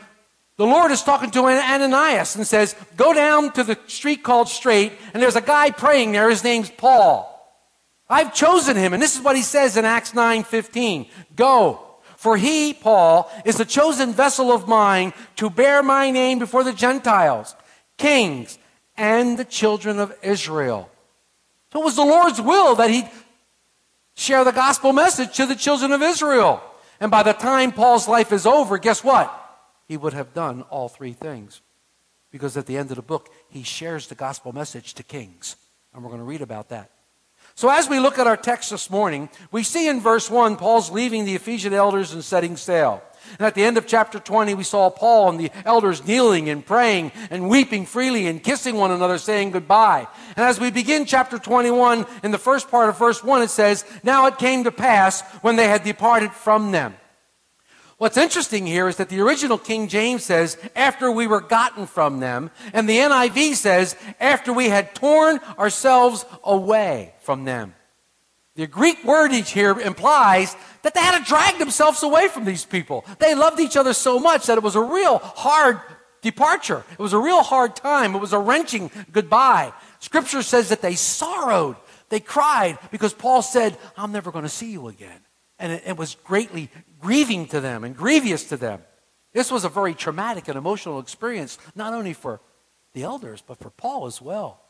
the 0.55 0.65
Lord 0.65 0.91
is 0.91 1.03
talking 1.03 1.29
to 1.31 1.43
Ananias 1.43 2.37
and 2.37 2.47
says, 2.47 2.73
Go 2.95 3.13
down 3.13 3.51
to 3.51 3.65
the 3.65 3.77
street 3.87 4.23
called 4.23 4.47
Straight, 4.47 4.93
and 5.13 5.21
there's 5.21 5.35
a 5.35 5.41
guy 5.41 5.71
praying 5.71 6.13
there. 6.13 6.29
His 6.29 6.41
name's 6.41 6.69
Paul. 6.69 7.27
I've 8.09 8.33
chosen 8.33 8.77
him. 8.77 8.93
And 8.93 9.03
this 9.03 9.17
is 9.17 9.21
what 9.21 9.35
he 9.35 9.41
says 9.41 9.75
in 9.75 9.83
Acts 9.83 10.13
9 10.13 10.45
15. 10.45 11.07
Go. 11.35 11.85
For 12.15 12.37
he, 12.37 12.73
Paul, 12.73 13.29
is 13.43 13.59
a 13.59 13.65
chosen 13.65 14.13
vessel 14.13 14.53
of 14.53 14.69
mine 14.69 15.11
to 15.35 15.49
bear 15.49 15.83
my 15.83 16.11
name 16.11 16.39
before 16.39 16.63
the 16.63 16.71
Gentiles, 16.71 17.57
kings, 17.97 18.57
and 18.95 19.37
the 19.37 19.43
children 19.43 19.99
of 19.99 20.15
Israel. 20.23 20.89
So 21.73 21.81
it 21.81 21.83
was 21.83 21.97
the 21.97 22.05
Lord's 22.05 22.39
will 22.39 22.75
that 22.75 22.89
he 22.89 23.03
share 24.19 24.43
the 24.43 24.51
gospel 24.51 24.91
message 24.91 25.35
to 25.37 25.45
the 25.45 25.55
children 25.55 25.91
of 25.91 26.01
Israel. 26.01 26.61
And 26.99 27.09
by 27.09 27.23
the 27.23 27.33
time 27.33 27.71
Paul's 27.71 28.07
life 28.07 28.33
is 28.33 28.45
over, 28.45 28.77
guess 28.77 29.03
what? 29.03 29.33
He 29.87 29.97
would 29.97 30.13
have 30.13 30.33
done 30.33 30.63
all 30.63 30.89
three 30.89 31.13
things. 31.13 31.61
Because 32.31 32.57
at 32.57 32.65
the 32.65 32.77
end 32.77 32.91
of 32.91 32.97
the 32.97 33.01
book, 33.01 33.29
he 33.47 33.63
shares 33.63 34.07
the 34.07 34.15
gospel 34.15 34.53
message 34.53 34.93
to 34.95 35.03
kings. 35.03 35.55
And 35.93 36.03
we're 36.03 36.09
going 36.09 36.21
to 36.21 36.25
read 36.25 36.41
about 36.41 36.69
that. 36.69 36.91
So 37.55 37.69
as 37.69 37.89
we 37.89 37.99
look 37.99 38.19
at 38.19 38.27
our 38.27 38.37
text 38.37 38.69
this 38.69 38.89
morning, 38.89 39.29
we 39.51 39.63
see 39.63 39.87
in 39.87 40.01
verse 40.01 40.29
1, 40.29 40.57
Paul's 40.57 40.91
leaving 40.91 41.25
the 41.25 41.35
Ephesian 41.35 41.73
elders 41.73 42.13
and 42.13 42.23
setting 42.23 42.57
sail. 42.57 43.01
And 43.37 43.41
at 43.41 43.55
the 43.55 43.63
end 43.63 43.77
of 43.77 43.85
chapter 43.85 44.19
20, 44.19 44.53
we 44.53 44.63
saw 44.63 44.89
Paul 44.89 45.29
and 45.29 45.39
the 45.39 45.51
elders 45.65 46.05
kneeling 46.05 46.49
and 46.49 46.65
praying 46.65 47.11
and 47.29 47.49
weeping 47.49 47.85
freely 47.85 48.27
and 48.27 48.43
kissing 48.43 48.75
one 48.75 48.91
another, 48.91 49.17
saying 49.17 49.51
goodbye. 49.51 50.07
And 50.35 50.45
as 50.45 50.59
we 50.59 50.71
begin 50.71 51.05
chapter 51.05 51.37
21, 51.37 52.05
in 52.23 52.31
the 52.31 52.37
first 52.37 52.71
part 52.71 52.89
of 52.89 52.97
verse 52.97 53.23
1, 53.23 53.41
it 53.41 53.49
says, 53.49 53.85
Now 54.03 54.25
it 54.27 54.37
came 54.37 54.63
to 54.63 54.71
pass 54.71 55.21
when 55.41 55.55
they 55.55 55.67
had 55.67 55.83
departed 55.83 56.31
from 56.31 56.71
them. 56.71 56.95
What's 57.99 58.15
interesting 58.15 58.65
here 58.65 58.87
is 58.87 58.95
that 58.95 59.09
the 59.09 59.19
original 59.19 59.57
King 59.57 59.89
James 59.89 60.23
says, 60.23 60.57
after 60.73 61.11
we 61.11 61.27
were 61.27 61.41
gotten 61.41 61.85
from 61.85 62.21
them, 62.21 62.49
and 62.71 62.87
the 62.87 62.97
NIV 62.97 63.55
says, 63.55 63.97
after 64.21 64.53
we 64.53 64.69
had 64.69 64.95
torn 64.95 65.39
ourselves 65.57 66.25
away 66.45 67.13
from 67.19 67.43
them. 67.43 67.75
The 68.59 68.67
Greek 68.67 69.03
wordage 69.03 69.47
here 69.47 69.79
implies 69.79 70.53
that 70.81 70.93
they 70.93 70.99
had 70.99 71.17
to 71.17 71.23
drag 71.23 71.59
themselves 71.59 72.03
away 72.03 72.27
from 72.27 72.43
these 72.43 72.65
people. 72.65 73.05
They 73.17 73.33
loved 73.33 73.61
each 73.61 73.77
other 73.77 73.93
so 73.93 74.19
much 74.19 74.47
that 74.47 74.57
it 74.57 74.63
was 74.65 74.75
a 74.75 74.81
real 74.81 75.19
hard 75.19 75.79
departure. 76.21 76.83
It 76.91 76.99
was 76.99 77.13
a 77.13 77.19
real 77.19 77.41
hard 77.41 77.77
time. 77.77 78.15
It 78.15 78.19
was 78.19 78.33
a 78.33 78.37
wrenching 78.37 78.91
goodbye. 79.13 79.71
Scripture 79.99 80.43
says 80.43 80.67
that 80.67 80.81
they 80.81 80.95
sorrowed. 80.95 81.77
They 82.09 82.19
cried 82.19 82.77
because 82.91 83.13
Paul 83.13 83.41
said, 83.41 83.77
I'm 83.95 84.11
never 84.11 84.29
going 84.29 84.43
to 84.43 84.49
see 84.49 84.73
you 84.73 84.89
again. 84.89 85.21
And 85.57 85.71
it, 85.71 85.83
it 85.85 85.95
was 85.95 86.15
greatly 86.15 86.69
grieving 86.99 87.47
to 87.47 87.61
them 87.61 87.85
and 87.85 87.95
grievous 87.95 88.43
to 88.49 88.57
them. 88.57 88.81
This 89.31 89.51
was 89.51 89.63
a 89.63 89.69
very 89.69 89.93
traumatic 89.93 90.49
and 90.49 90.57
emotional 90.57 90.99
experience, 90.99 91.57
not 91.75 91.93
only 91.93 92.11
for 92.11 92.41
the 92.91 93.03
elders, 93.03 93.41
but 93.41 93.57
for 93.57 93.69
Paul 93.69 94.05
as 94.05 94.21
well. 94.21 94.65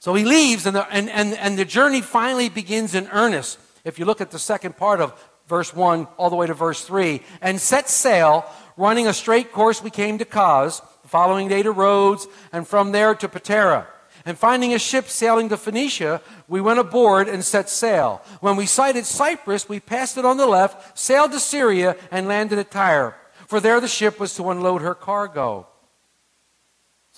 So 0.00 0.14
he 0.14 0.24
leaves, 0.24 0.66
and 0.66 0.76
the, 0.76 0.88
and, 0.92 1.10
and, 1.10 1.34
and 1.34 1.58
the 1.58 1.64
journey 1.64 2.00
finally 2.00 2.48
begins 2.48 2.94
in 2.94 3.08
earnest. 3.08 3.58
If 3.84 3.98
you 3.98 4.04
look 4.04 4.20
at 4.20 4.30
the 4.30 4.38
second 4.38 4.76
part 4.76 5.00
of 5.00 5.12
verse 5.48 5.74
1 5.74 6.06
all 6.16 6.30
the 6.30 6.36
way 6.36 6.46
to 6.46 6.54
verse 6.54 6.84
3, 6.84 7.20
and 7.40 7.60
set 7.60 7.88
sail, 7.88 8.44
running 8.76 9.06
a 9.06 9.14
straight 9.14 9.52
course, 9.52 9.82
we 9.82 9.90
came 9.90 10.18
to 10.18 10.24
Cos, 10.24 10.80
the 11.02 11.08
following 11.08 11.48
day 11.48 11.62
to 11.62 11.72
Rhodes, 11.72 12.28
and 12.52 12.66
from 12.66 12.92
there 12.92 13.14
to 13.14 13.28
Patara. 13.28 13.86
And 14.24 14.36
finding 14.36 14.74
a 14.74 14.78
ship 14.78 15.08
sailing 15.08 15.48
to 15.48 15.56
Phoenicia, 15.56 16.20
we 16.48 16.60
went 16.60 16.78
aboard 16.78 17.28
and 17.28 17.44
set 17.44 17.70
sail. 17.70 18.20
When 18.40 18.56
we 18.56 18.66
sighted 18.66 19.06
Cyprus, 19.06 19.68
we 19.68 19.80
passed 19.80 20.18
it 20.18 20.24
on 20.24 20.36
the 20.36 20.46
left, 20.46 20.98
sailed 20.98 21.32
to 21.32 21.40
Syria, 21.40 21.96
and 22.10 22.28
landed 22.28 22.58
at 22.58 22.70
Tyre. 22.70 23.16
For 23.46 23.58
there 23.58 23.80
the 23.80 23.88
ship 23.88 24.20
was 24.20 24.34
to 24.34 24.50
unload 24.50 24.82
her 24.82 24.94
cargo. 24.94 25.67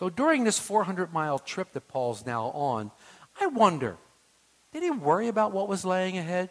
So 0.01 0.09
during 0.09 0.45
this 0.45 0.59
400 0.59 1.13
mile 1.13 1.39
trip 1.39 1.73
that 1.73 1.87
Paul's 1.87 2.25
now 2.25 2.45
on, 2.53 2.91
I 3.39 3.49
wonder, 3.49 3.99
did 4.73 4.83
he 4.83 4.91
worry 4.91 5.29
about 5.29 5.53
what 5.53 5.69
was 5.69 5.85
laying 5.85 6.17
ahead? 6.17 6.49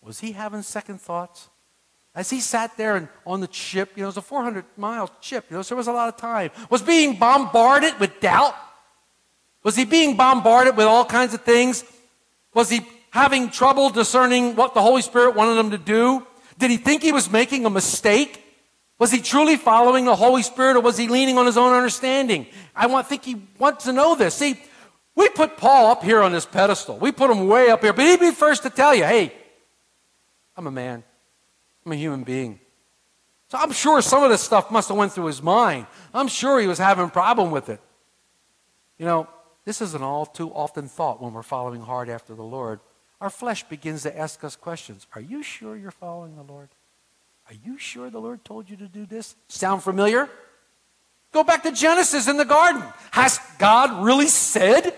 Was 0.00 0.20
he 0.20 0.32
having 0.32 0.62
second 0.62 0.98
thoughts? 0.98 1.50
As 2.14 2.30
he 2.30 2.40
sat 2.40 2.74
there 2.78 2.96
and 2.96 3.08
on 3.26 3.40
the 3.40 3.52
ship, 3.52 3.90
you 3.96 4.00
know, 4.00 4.06
it 4.06 4.06
was 4.06 4.16
a 4.16 4.22
400 4.22 4.64
mile 4.78 5.10
ship, 5.20 5.44
you 5.50 5.56
know, 5.56 5.62
so 5.62 5.74
there 5.74 5.76
was 5.76 5.88
a 5.88 5.92
lot 5.92 6.08
of 6.08 6.16
time. 6.16 6.52
Was 6.70 6.80
being 6.80 7.18
bombarded 7.18 8.00
with 8.00 8.18
doubt? 8.20 8.54
Was 9.62 9.76
he 9.76 9.84
being 9.84 10.16
bombarded 10.16 10.74
with 10.74 10.86
all 10.86 11.04
kinds 11.04 11.34
of 11.34 11.42
things? 11.42 11.84
Was 12.54 12.70
he 12.70 12.80
having 13.10 13.50
trouble 13.50 13.90
discerning 13.90 14.56
what 14.56 14.72
the 14.72 14.80
Holy 14.80 15.02
Spirit 15.02 15.36
wanted 15.36 15.60
him 15.60 15.70
to 15.72 15.76
do? 15.76 16.26
Did 16.58 16.70
he 16.70 16.78
think 16.78 17.02
he 17.02 17.12
was 17.12 17.30
making 17.30 17.66
a 17.66 17.70
mistake? 17.70 18.42
Was 18.98 19.10
he 19.10 19.20
truly 19.20 19.56
following 19.56 20.04
the 20.04 20.14
Holy 20.14 20.42
Spirit 20.42 20.76
or 20.76 20.80
was 20.80 20.96
he 20.96 21.08
leaning 21.08 21.36
on 21.36 21.46
his 21.46 21.56
own 21.56 21.72
understanding? 21.72 22.46
I 22.74 22.86
want, 22.86 23.08
think 23.08 23.24
he 23.24 23.42
wants 23.58 23.84
to 23.84 23.92
know 23.92 24.14
this. 24.14 24.34
See, 24.34 24.60
we 25.16 25.28
put 25.30 25.56
Paul 25.56 25.90
up 25.90 26.02
here 26.02 26.22
on 26.22 26.32
this 26.32 26.46
pedestal. 26.46 26.98
We 26.98 27.12
put 27.12 27.30
him 27.30 27.48
way 27.48 27.70
up 27.70 27.82
here, 27.82 27.92
but 27.92 28.04
he'd 28.04 28.20
be 28.20 28.30
first 28.30 28.62
to 28.62 28.70
tell 28.70 28.94
you, 28.94 29.04
hey, 29.04 29.32
I'm 30.56 30.66
a 30.66 30.70
man. 30.70 31.02
I'm 31.84 31.92
a 31.92 31.96
human 31.96 32.22
being. 32.22 32.60
So 33.48 33.58
I'm 33.58 33.72
sure 33.72 34.00
some 34.00 34.22
of 34.22 34.30
this 34.30 34.42
stuff 34.42 34.70
must 34.70 34.88
have 34.88 34.96
went 34.96 35.12
through 35.12 35.26
his 35.26 35.42
mind. 35.42 35.86
I'm 36.12 36.28
sure 36.28 36.60
he 36.60 36.66
was 36.66 36.78
having 36.78 37.06
a 37.06 37.10
problem 37.10 37.50
with 37.50 37.68
it. 37.68 37.80
You 38.98 39.06
know, 39.06 39.28
this 39.64 39.80
is 39.80 39.94
an 39.94 40.02
all 40.02 40.26
too 40.26 40.50
often 40.50 40.88
thought 40.88 41.22
when 41.22 41.32
we're 41.32 41.42
following 41.42 41.80
hard 41.80 42.08
after 42.08 42.34
the 42.34 42.42
Lord. 42.42 42.80
Our 43.20 43.30
flesh 43.30 43.64
begins 43.64 44.02
to 44.02 44.16
ask 44.16 44.42
us 44.44 44.56
questions. 44.56 45.06
Are 45.14 45.20
you 45.20 45.42
sure 45.42 45.76
you're 45.76 45.90
following 45.90 46.36
the 46.36 46.42
Lord? 46.42 46.68
Are 47.48 47.54
you 47.64 47.78
sure 47.78 48.10
the 48.10 48.20
Lord 48.20 48.44
told 48.44 48.70
you 48.70 48.76
to 48.76 48.86
do 48.86 49.06
this? 49.06 49.36
Sound 49.48 49.82
familiar? 49.82 50.28
Go 51.32 51.44
back 51.44 51.62
to 51.64 51.72
Genesis 51.72 52.28
in 52.28 52.36
the 52.36 52.44
garden. 52.44 52.82
Has 53.10 53.40
God 53.58 54.04
really 54.04 54.28
said? 54.28 54.94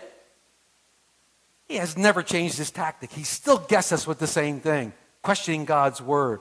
He 1.67 1.77
has 1.77 1.97
never 1.97 2.23
changed 2.23 2.59
his 2.59 2.71
tactic. 2.71 3.11
He 3.11 3.25
still 3.25 3.59
gets 3.59 3.91
us 3.91 4.07
with 4.07 4.19
the 4.19 4.27
same 4.27 4.61
thing, 4.61 4.93
questioning 5.23 5.65
God's 5.65 6.01
word. 6.01 6.41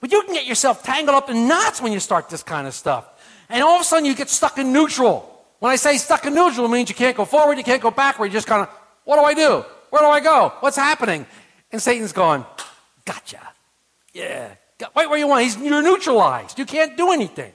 But 0.00 0.12
you 0.12 0.22
can 0.22 0.34
get 0.34 0.46
yourself 0.46 0.82
tangled 0.82 1.16
up 1.16 1.28
in 1.28 1.48
knots 1.48 1.82
when 1.82 1.92
you 1.92 2.00
start 2.00 2.28
this 2.28 2.42
kind 2.42 2.66
of 2.66 2.74
stuff. 2.74 3.06
And 3.48 3.62
all 3.62 3.76
of 3.76 3.80
a 3.82 3.84
sudden 3.84 4.04
you 4.04 4.14
get 4.14 4.30
stuck 4.30 4.56
in 4.58 4.72
neutral. 4.72 5.32
When 5.58 5.72
I 5.72 5.76
say 5.76 5.96
stuck 5.98 6.24
in 6.24 6.34
neutral, 6.34 6.66
it 6.66 6.70
means 6.70 6.88
you 6.88 6.94
can't 6.94 7.16
go 7.16 7.24
forward, 7.24 7.58
you 7.58 7.64
can't 7.64 7.82
go 7.82 7.90
backward. 7.90 8.26
You 8.26 8.32
just 8.32 8.46
kind 8.46 8.62
of, 8.62 8.68
what 9.04 9.16
do 9.16 9.22
I 9.22 9.34
do? 9.34 9.64
Where 9.90 10.02
do 10.02 10.08
I 10.08 10.20
go? 10.20 10.52
What's 10.60 10.76
happening? 10.76 11.26
And 11.72 11.80
Satan's 11.80 12.12
going, 12.12 12.44
gotcha. 13.04 13.40
Yeah. 14.12 14.54
Wait 14.94 15.08
where 15.08 15.18
you 15.18 15.26
want. 15.26 15.44
He's, 15.44 15.56
you're 15.56 15.82
neutralized. 15.82 16.58
You 16.58 16.66
can't 16.66 16.96
do 16.96 17.12
anything. 17.12 17.52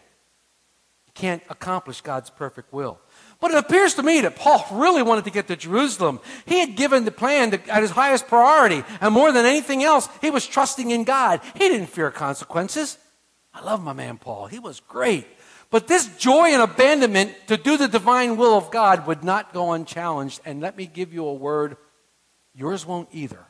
You 1.06 1.14
can't 1.14 1.44
accomplish 1.50 2.02
God's 2.02 2.30
perfect 2.30 2.74
will. 2.74 3.00
But 3.40 3.52
it 3.52 3.58
appears 3.58 3.96
to 3.96 4.04
me 4.04 4.22
that 4.22 4.36
Paul 4.36 4.66
really 4.72 5.04
wanted 5.04 5.26
to 5.26 5.32
get 5.32 5.48
to 5.48 5.56
Jerusalem. 5.56 6.20
He 6.46 6.60
had 6.60 6.76
given 6.76 7.06
the 7.06 7.12
plan 7.12 7.52
to, 7.52 7.70
at 7.70 7.82
his 7.82 7.92
highest 7.92 8.28
priority, 8.28 8.84
and 9.02 9.14
more 9.14 9.32
than 9.32 9.46
anything 9.46 9.84
else, 9.84 10.10
he 10.22 10.30
was 10.30 10.48
trusting 10.48 10.92
in 10.92 11.04
God. 11.04 11.42
He 11.54 11.70
didn't 11.70 11.88
fear 11.88 12.12
consequences. 12.12 12.98
I 13.54 13.64
love 13.64 13.84
my 13.84 13.94
man 13.94 14.18
Paul. 14.18 14.48
He 14.48 14.60
was 14.60 14.80
great. 14.80 15.28
But 15.70 15.88
this 15.88 16.08
joy 16.18 16.50
and 16.50 16.62
abandonment 16.62 17.34
to 17.48 17.56
do 17.56 17.78
the 17.78 17.88
divine 17.88 18.36
will 18.36 18.58
of 18.58 18.72
God 18.72 19.08
would 19.08 19.24
not 19.24 19.54
go 19.54 19.72
unchallenged. 19.72 20.42
And 20.46 20.60
let 20.62 20.76
me 20.76 20.86
give 20.86 21.14
you 21.14 21.26
a 21.26 21.34
word 21.34 21.78
yours 22.54 22.86
won't 22.86 23.10
either. 23.14 23.46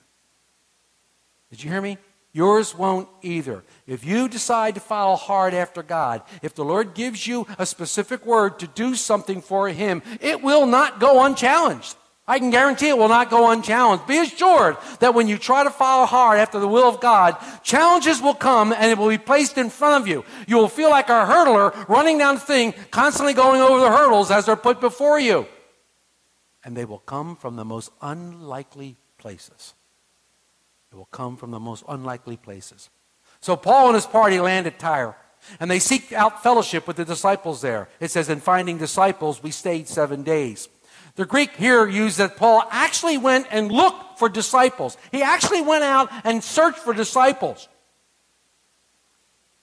Did 1.50 1.64
you 1.64 1.72
hear 1.72 1.82
me? 1.82 1.98
Yours 2.34 2.74
won't 2.78 3.10
either. 3.22 3.64
If 3.86 4.06
you 4.06 4.30
decide 4.30 4.76
to 4.76 4.82
follow 4.82 5.16
hard 5.16 5.54
after 5.54 5.84
God, 5.84 6.22
if 6.42 6.56
the 6.56 6.64
Lord 6.64 6.94
gives 6.94 7.28
you 7.28 7.46
a 7.58 7.66
specific 7.66 8.26
word 8.26 8.60
to 8.60 8.68
do 8.68 8.96
something 8.96 9.42
for 9.42 9.68
Him, 9.68 10.02
it 10.22 10.42
will 10.42 10.66
not 10.66 11.00
go 11.00 11.26
unchallenged. 11.26 11.96
I 12.28 12.40
can 12.40 12.50
guarantee 12.50 12.88
it 12.88 12.98
will 12.98 13.10
not 13.10 13.30
go 13.30 13.52
unchallenged. 13.52 14.08
Be 14.08 14.20
assured 14.20 14.78
that 15.00 15.14
when 15.14 15.28
you 15.28 15.38
try 15.38 15.66
to 15.66 15.70
follow 15.70 16.06
hard 16.06 16.40
after 16.40 16.60
the 16.60 16.68
will 16.68 16.88
of 16.88 17.02
God, 17.02 17.36
challenges 17.64 18.22
will 18.22 18.36
come 18.36 18.72
and 18.72 18.90
it 18.90 18.98
will 18.98 19.10
be 19.10 19.18
placed 19.18 19.58
in 19.58 19.70
front 19.70 20.02
of 20.02 20.08
you. 20.08 20.24
You 20.48 20.56
will 20.56 20.70
feel 20.70 20.90
like 20.90 21.10
a 21.10 21.26
hurdler 21.26 21.90
running 21.90 22.18
down 22.18 22.36
the 22.36 22.42
thing, 22.42 22.74
constantly 22.92 23.34
going 23.34 23.60
over 23.60 23.82
the 23.82 23.90
hurdles 23.90 24.32
as 24.32 24.46
they're 24.46 24.56
put 24.56 24.80
before 24.80 25.20
you. 25.20 25.48
And 26.64 26.78
they 26.78 26.86
will 26.86 27.00
come 27.00 27.36
from 27.36 27.58
the 27.58 27.66
most 27.66 27.92
unlikely 28.02 28.96
places. 29.18 29.74
It 30.92 30.96
will 30.96 31.06
come 31.06 31.38
from 31.38 31.52
the 31.52 31.60
most 31.60 31.84
unlikely 31.88 32.38
places. 32.38 32.90
So 33.40 33.56
Paul 33.56 33.88
and 33.88 33.96
his 33.96 34.06
party 34.06 34.40
land 34.40 34.68
at 34.68 34.78
Tyre, 34.78 35.16
and 35.60 35.72
they 35.72 35.80
seek 35.80 36.12
out 36.12 36.44
fellowship 36.44 36.86
with 36.86 36.98
the 36.98 37.06
disciples 37.06 37.62
there. 37.62 37.90
It 38.00 38.12
says, 38.12 38.30
in 38.30 38.40
finding 38.40 38.78
disciples, 38.78 39.42
we 39.42 39.52
stayed 39.52 39.88
seven 39.88 40.22
days. 40.24 40.70
The 41.16 41.26
Greek 41.26 41.56
here 41.56 41.88
used 41.88 42.18
that 42.20 42.38
Paul 42.38 42.64
actually 42.70 43.18
went 43.18 43.48
and 43.52 43.72
looked 43.72 44.20
for 44.20 44.30
disciples. 44.30 44.98
He 45.12 45.22
actually 45.22 45.62
went 45.62 45.84
out 45.84 46.10
and 46.24 46.44
searched 46.44 46.80
for 46.80 46.94
disciples. 46.94 47.68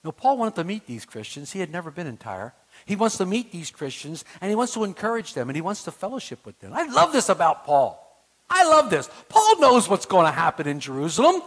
Now, 0.05 0.11
Paul 0.11 0.38
wanted 0.38 0.57
to 0.57 0.64
meet 0.64 0.87
these 0.87 1.05
Christians. 1.05 1.53
He 1.53 1.61
had 1.61 1.71
never 1.71 1.91
been 1.91 2.07
in 2.07 2.17
Tyre. 2.17 2.55
He 2.87 2.97
wants 2.97 3.19
to 3.19 3.27
meet 3.27 3.53
these 3.53 3.71
Christians 3.71 4.25
and 4.41 4.51
he 4.51 4.55
wants 4.55 4.75
to 4.75 4.85
encourage 4.85 5.35
them 5.35 5.49
and 5.49 5.57
he 5.57 5.62
wants 5.62 5.85
to 5.85 5.91
fellowship 5.91 6.45
with 6.47 6.59
them. 6.61 6.73
I 6.73 6.85
love 6.85 7.12
this 7.12 7.29
about 7.29 7.64
Paul. 7.64 8.08
I 8.50 8.68
love 8.68 8.90
this. 8.90 9.08
Paul 9.28 9.61
knows 9.61 9.88
what's 9.88 10.06
going 10.06 10.26
to 10.26 10.32
happen 10.32 10.66
in 10.66 10.80
Jerusalem. 10.80 11.42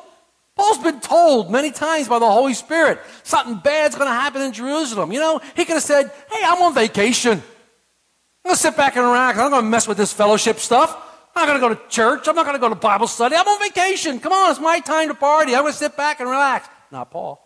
Paul's 0.55 0.77
been 0.77 0.99
told 0.99 1.49
many 1.49 1.71
times 1.71 2.07
by 2.07 2.19
the 2.19 2.29
Holy 2.29 2.53
Spirit 2.53 2.99
something 3.23 3.55
bad's 3.57 3.95
going 3.95 4.07
to 4.07 4.13
happen 4.13 4.41
in 4.41 4.51
Jerusalem. 4.51 5.11
You 5.11 5.19
know, 5.19 5.41
he 5.55 5.65
could 5.65 5.73
have 5.73 5.83
said, 5.83 6.11
Hey, 6.31 6.41
I'm 6.45 6.61
on 6.61 6.73
vacation. 6.73 7.31
I'm 7.33 8.49
going 8.49 8.55
to 8.55 8.61
sit 8.61 8.75
back 8.75 8.95
and 8.95 9.05
relax. 9.05 9.37
I'm 9.37 9.45
not 9.45 9.51
going 9.51 9.63
to 9.63 9.69
mess 9.69 9.87
with 9.87 9.97
this 9.97 10.13
fellowship 10.13 10.59
stuff. 10.59 10.95
I'm 11.35 11.47
not 11.47 11.59
going 11.59 11.61
to 11.61 11.75
go 11.75 11.81
to 11.81 11.89
church. 11.89 12.27
I'm 12.27 12.35
not 12.35 12.45
going 12.45 12.55
to 12.55 12.59
go 12.59 12.69
to 12.69 12.75
Bible 12.75 13.07
study. 13.07 13.35
I'm 13.35 13.47
on 13.47 13.59
vacation. 13.59 14.19
Come 14.19 14.33
on, 14.33 14.51
it's 14.51 14.59
my 14.59 14.79
time 14.79 15.07
to 15.07 15.13
party. 15.13 15.55
I'm 15.55 15.61
going 15.61 15.73
to 15.73 15.77
sit 15.77 15.95
back 15.95 16.19
and 16.19 16.29
relax. 16.29 16.67
Not 16.91 17.09
Paul. 17.09 17.41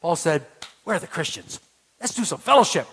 Paul 0.00 0.16
said, 0.16 0.44
Where 0.84 0.96
are 0.96 0.98
the 0.98 1.06
Christians? 1.06 1.60
Let's 2.00 2.14
do 2.14 2.24
some 2.24 2.40
fellowship. 2.40 2.86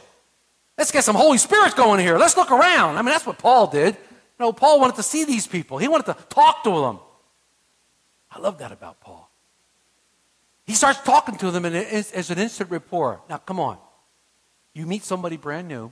Let's 0.77 0.91
get 0.91 1.03
some 1.03 1.15
Holy 1.15 1.37
Spirit 1.39 1.75
going 1.75 1.99
here. 1.99 2.17
Let's 2.17 2.37
look 2.37 2.51
around. 2.51 2.97
I 2.97 3.01
mean, 3.01 3.11
that's 3.11 3.25
what 3.25 3.37
Paul 3.37 3.67
did. 3.67 3.97
You 4.39 4.45
know, 4.45 4.53
Paul 4.53 4.79
wanted 4.79 4.95
to 4.95 5.03
see 5.03 5.25
these 5.25 5.47
people, 5.47 5.77
he 5.77 5.87
wanted 5.87 6.05
to 6.05 6.17
talk 6.29 6.63
to 6.63 6.69
them. 6.69 6.99
I 8.31 8.39
love 8.39 8.59
that 8.59 8.71
about 8.71 9.01
Paul. 9.01 9.29
He 10.65 10.73
starts 10.73 11.01
talking 11.01 11.35
to 11.37 11.51
them 11.51 11.65
as 11.65 12.29
an 12.29 12.37
instant 12.37 12.69
rapport. 12.69 13.21
Now, 13.29 13.37
come 13.37 13.59
on. 13.59 13.77
You 14.73 14.85
meet 14.85 15.03
somebody 15.03 15.35
brand 15.35 15.67
new, 15.67 15.91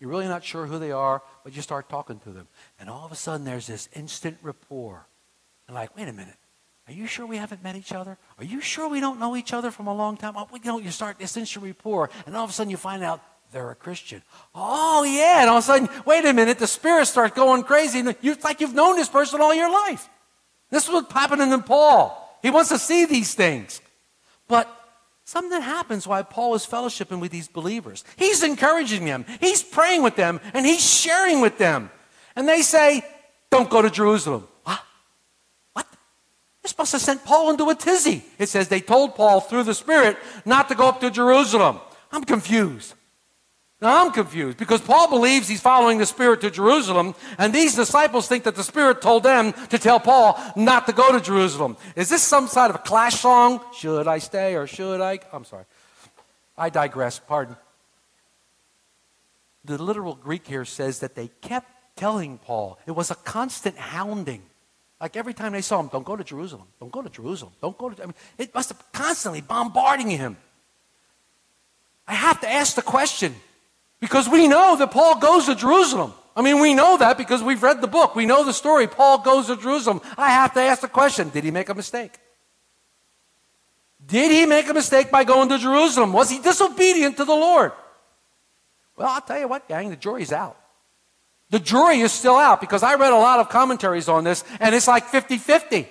you're 0.00 0.08
really 0.08 0.28
not 0.28 0.44
sure 0.44 0.66
who 0.66 0.78
they 0.78 0.92
are, 0.92 1.22
but 1.44 1.54
you 1.54 1.60
start 1.60 1.88
talking 1.88 2.18
to 2.20 2.30
them. 2.30 2.48
And 2.80 2.88
all 2.88 3.04
of 3.04 3.12
a 3.12 3.16
sudden, 3.16 3.44
there's 3.44 3.66
this 3.66 3.88
instant 3.94 4.38
rapport. 4.42 5.06
And 5.66 5.74
like, 5.74 5.94
wait 5.96 6.08
a 6.08 6.12
minute. 6.12 6.36
Are 6.88 6.92
you 6.92 7.06
sure 7.06 7.26
we 7.26 7.36
haven't 7.36 7.62
met 7.62 7.76
each 7.76 7.92
other? 7.92 8.16
Are 8.38 8.44
you 8.44 8.60
sure 8.60 8.88
we 8.88 9.00
don't 9.00 9.20
know 9.20 9.36
each 9.36 9.52
other 9.52 9.70
from 9.70 9.86
a 9.86 9.94
long 9.94 10.16
time? 10.16 10.34
Oh, 10.36 10.48
you 10.52 10.60
know, 10.64 10.78
you 10.78 10.90
start 10.90 11.18
this 11.18 11.36
instant 11.36 11.64
rapport, 11.64 12.10
and 12.26 12.36
all 12.36 12.44
of 12.44 12.50
a 12.50 12.52
sudden 12.52 12.70
you 12.70 12.76
find 12.76 13.02
out 13.04 13.22
they're 13.52 13.70
a 13.70 13.74
Christian. 13.74 14.22
Oh, 14.54 15.04
yeah. 15.04 15.42
And 15.42 15.50
all 15.50 15.58
of 15.58 15.64
a 15.64 15.66
sudden, 15.66 15.88
wait 16.04 16.24
a 16.24 16.32
minute, 16.32 16.58
the 16.58 16.66
spirit 16.66 17.06
starts 17.06 17.36
going 17.36 17.62
crazy. 17.62 18.00
It's 18.00 18.44
like 18.44 18.60
you've 18.60 18.74
known 18.74 18.96
this 18.96 19.08
person 19.08 19.40
all 19.40 19.54
your 19.54 19.70
life. 19.70 20.08
This 20.70 20.84
is 20.84 20.90
what's 20.90 21.12
happening 21.12 21.50
to 21.50 21.58
Paul. 21.58 22.18
He 22.42 22.50
wants 22.50 22.70
to 22.70 22.78
see 22.78 23.04
these 23.04 23.34
things. 23.34 23.80
But 24.48 24.68
Something 25.24 25.62
happens 25.62 26.06
while 26.06 26.24
Paul 26.24 26.54
is 26.56 26.66
fellowshipping 26.66 27.20
with 27.20 27.30
these 27.30 27.48
believers. 27.48 28.04
He's 28.16 28.42
encouraging 28.42 29.06
them, 29.06 29.24
he's 29.40 29.62
praying 29.62 30.02
with 30.02 30.16
them, 30.16 30.40
and 30.52 30.66
he's 30.66 30.84
sharing 30.84 31.40
with 31.40 31.58
them. 31.58 31.90
And 32.36 32.48
they 32.48 32.62
say, 32.62 33.02
Don't 33.50 33.70
go 33.70 33.80
to 33.80 33.90
Jerusalem. 33.90 34.46
What? 34.64 34.80
What? 35.72 35.86
This 36.62 36.76
must 36.76 36.92
have 36.92 37.00
sent 37.00 37.24
Paul 37.24 37.50
into 37.50 37.68
a 37.70 37.74
tizzy. 37.74 38.24
It 38.38 38.48
says 38.48 38.68
they 38.68 38.80
told 38.80 39.14
Paul 39.14 39.40
through 39.40 39.62
the 39.62 39.74
Spirit 39.74 40.18
not 40.44 40.68
to 40.68 40.74
go 40.74 40.88
up 40.88 41.00
to 41.00 41.10
Jerusalem. 41.10 41.80
I'm 42.10 42.24
confused. 42.24 42.94
Now 43.82 44.04
I'm 44.06 44.12
confused 44.12 44.58
because 44.58 44.80
Paul 44.80 45.10
believes 45.10 45.48
he's 45.48 45.60
following 45.60 45.98
the 45.98 46.06
Spirit 46.06 46.40
to 46.42 46.52
Jerusalem, 46.52 47.16
and 47.36 47.52
these 47.52 47.74
disciples 47.74 48.28
think 48.28 48.44
that 48.44 48.54
the 48.54 48.62
Spirit 48.62 49.02
told 49.02 49.24
them 49.24 49.52
to 49.70 49.78
tell 49.78 49.98
Paul 49.98 50.38
not 50.54 50.86
to 50.86 50.92
go 50.92 51.10
to 51.10 51.20
Jerusalem. 51.20 51.76
Is 51.96 52.08
this 52.08 52.22
some 52.22 52.46
sort 52.46 52.70
of 52.70 52.76
a 52.76 52.78
clash 52.78 53.18
song? 53.18 53.60
Should 53.74 54.06
I 54.06 54.18
stay 54.18 54.54
or 54.54 54.68
should 54.68 55.00
I? 55.00 55.18
I'm 55.32 55.44
sorry. 55.44 55.64
I 56.56 56.70
digress, 56.70 57.18
pardon. 57.18 57.56
The 59.64 59.82
literal 59.82 60.14
Greek 60.14 60.46
here 60.46 60.64
says 60.64 61.00
that 61.00 61.16
they 61.16 61.28
kept 61.40 61.68
telling 61.96 62.38
Paul. 62.38 62.78
It 62.86 62.92
was 62.92 63.10
a 63.10 63.16
constant 63.16 63.76
hounding. 63.76 64.42
Like 65.00 65.16
every 65.16 65.34
time 65.34 65.54
they 65.54 65.60
saw 65.60 65.80
him, 65.80 65.88
don't 65.88 66.04
go 66.04 66.14
to 66.14 66.22
Jerusalem, 66.22 66.68
don't 66.78 66.92
go 66.92 67.02
to 67.02 67.10
Jerusalem, 67.10 67.52
don't 67.60 67.76
go 67.76 67.90
to. 67.90 68.00
I 68.00 68.06
mean, 68.06 68.14
it 68.38 68.54
must 68.54 68.68
have 68.68 68.92
constantly 68.92 69.40
bombarding 69.40 70.08
him. 70.08 70.36
I 72.06 72.14
have 72.14 72.40
to 72.42 72.48
ask 72.48 72.76
the 72.76 72.82
question 72.82 73.34
because 74.02 74.28
we 74.28 74.48
know 74.48 74.74
that 74.76 74.90
Paul 74.90 75.20
goes 75.20 75.46
to 75.46 75.54
Jerusalem. 75.54 76.12
I 76.34 76.42
mean, 76.42 76.58
we 76.58 76.74
know 76.74 76.98
that 76.98 77.16
because 77.16 77.40
we've 77.40 77.62
read 77.62 77.80
the 77.80 77.86
book. 77.86 78.16
We 78.16 78.26
know 78.26 78.44
the 78.44 78.52
story. 78.52 78.88
Paul 78.88 79.18
goes 79.18 79.46
to 79.46 79.56
Jerusalem. 79.56 80.00
I 80.18 80.30
have 80.30 80.52
to 80.54 80.60
ask 80.60 80.80
the 80.80 80.88
question 80.88 81.28
did 81.28 81.44
he 81.44 81.52
make 81.52 81.68
a 81.68 81.74
mistake? 81.74 82.18
Did 84.04 84.32
he 84.32 84.44
make 84.44 84.68
a 84.68 84.74
mistake 84.74 85.12
by 85.12 85.22
going 85.22 85.48
to 85.50 85.56
Jerusalem? 85.56 86.12
Was 86.12 86.28
he 86.30 86.40
disobedient 86.40 87.16
to 87.18 87.24
the 87.24 87.32
Lord? 87.32 87.70
Well, 88.96 89.08
I'll 89.08 89.20
tell 89.20 89.38
you 89.38 89.46
what, 89.46 89.68
gang, 89.68 89.90
the 89.90 89.96
jury's 89.96 90.32
out. 90.32 90.56
The 91.50 91.60
jury 91.60 92.00
is 92.00 92.10
still 92.10 92.36
out 92.36 92.60
because 92.60 92.82
I 92.82 92.96
read 92.96 93.12
a 93.12 93.16
lot 93.16 93.38
of 93.38 93.50
commentaries 93.50 94.08
on 94.08 94.24
this, 94.24 94.42
and 94.58 94.74
it's 94.74 94.88
like 94.88 95.06
50 95.06 95.38
50. 95.38 95.88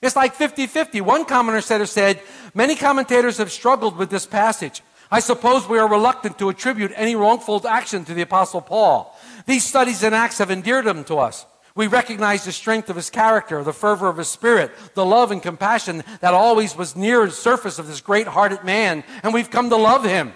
It's 0.00 0.14
like 0.14 0.34
50 0.34 0.68
50. 0.68 1.00
One 1.00 1.24
commentator 1.24 1.86
said, 1.86 2.20
Many 2.54 2.76
commentators 2.76 3.38
have 3.38 3.50
struggled 3.50 3.96
with 3.96 4.10
this 4.10 4.24
passage. 4.24 4.82
I 5.10 5.20
suppose 5.20 5.68
we 5.68 5.78
are 5.78 5.88
reluctant 5.88 6.38
to 6.38 6.48
attribute 6.48 6.92
any 6.94 7.14
wrongful 7.16 7.66
action 7.66 8.04
to 8.04 8.14
the 8.14 8.22
Apostle 8.22 8.60
Paul. 8.60 9.16
These 9.46 9.64
studies 9.64 10.02
in 10.02 10.14
Acts 10.14 10.38
have 10.38 10.50
endeared 10.50 10.86
him 10.86 11.04
to 11.04 11.16
us. 11.16 11.46
We 11.76 11.88
recognize 11.88 12.44
the 12.44 12.52
strength 12.52 12.88
of 12.88 12.96
his 12.96 13.10
character, 13.10 13.62
the 13.64 13.72
fervor 13.72 14.08
of 14.08 14.18
his 14.18 14.28
spirit, 14.28 14.70
the 14.94 15.04
love 15.04 15.32
and 15.32 15.42
compassion 15.42 16.04
that 16.20 16.32
always 16.32 16.76
was 16.76 16.94
near 16.94 17.26
the 17.26 17.32
surface 17.32 17.80
of 17.80 17.88
this 17.88 18.00
great 18.00 18.28
hearted 18.28 18.62
man, 18.62 19.02
and 19.24 19.34
we've 19.34 19.50
come 19.50 19.70
to 19.70 19.76
love 19.76 20.04
him. 20.04 20.32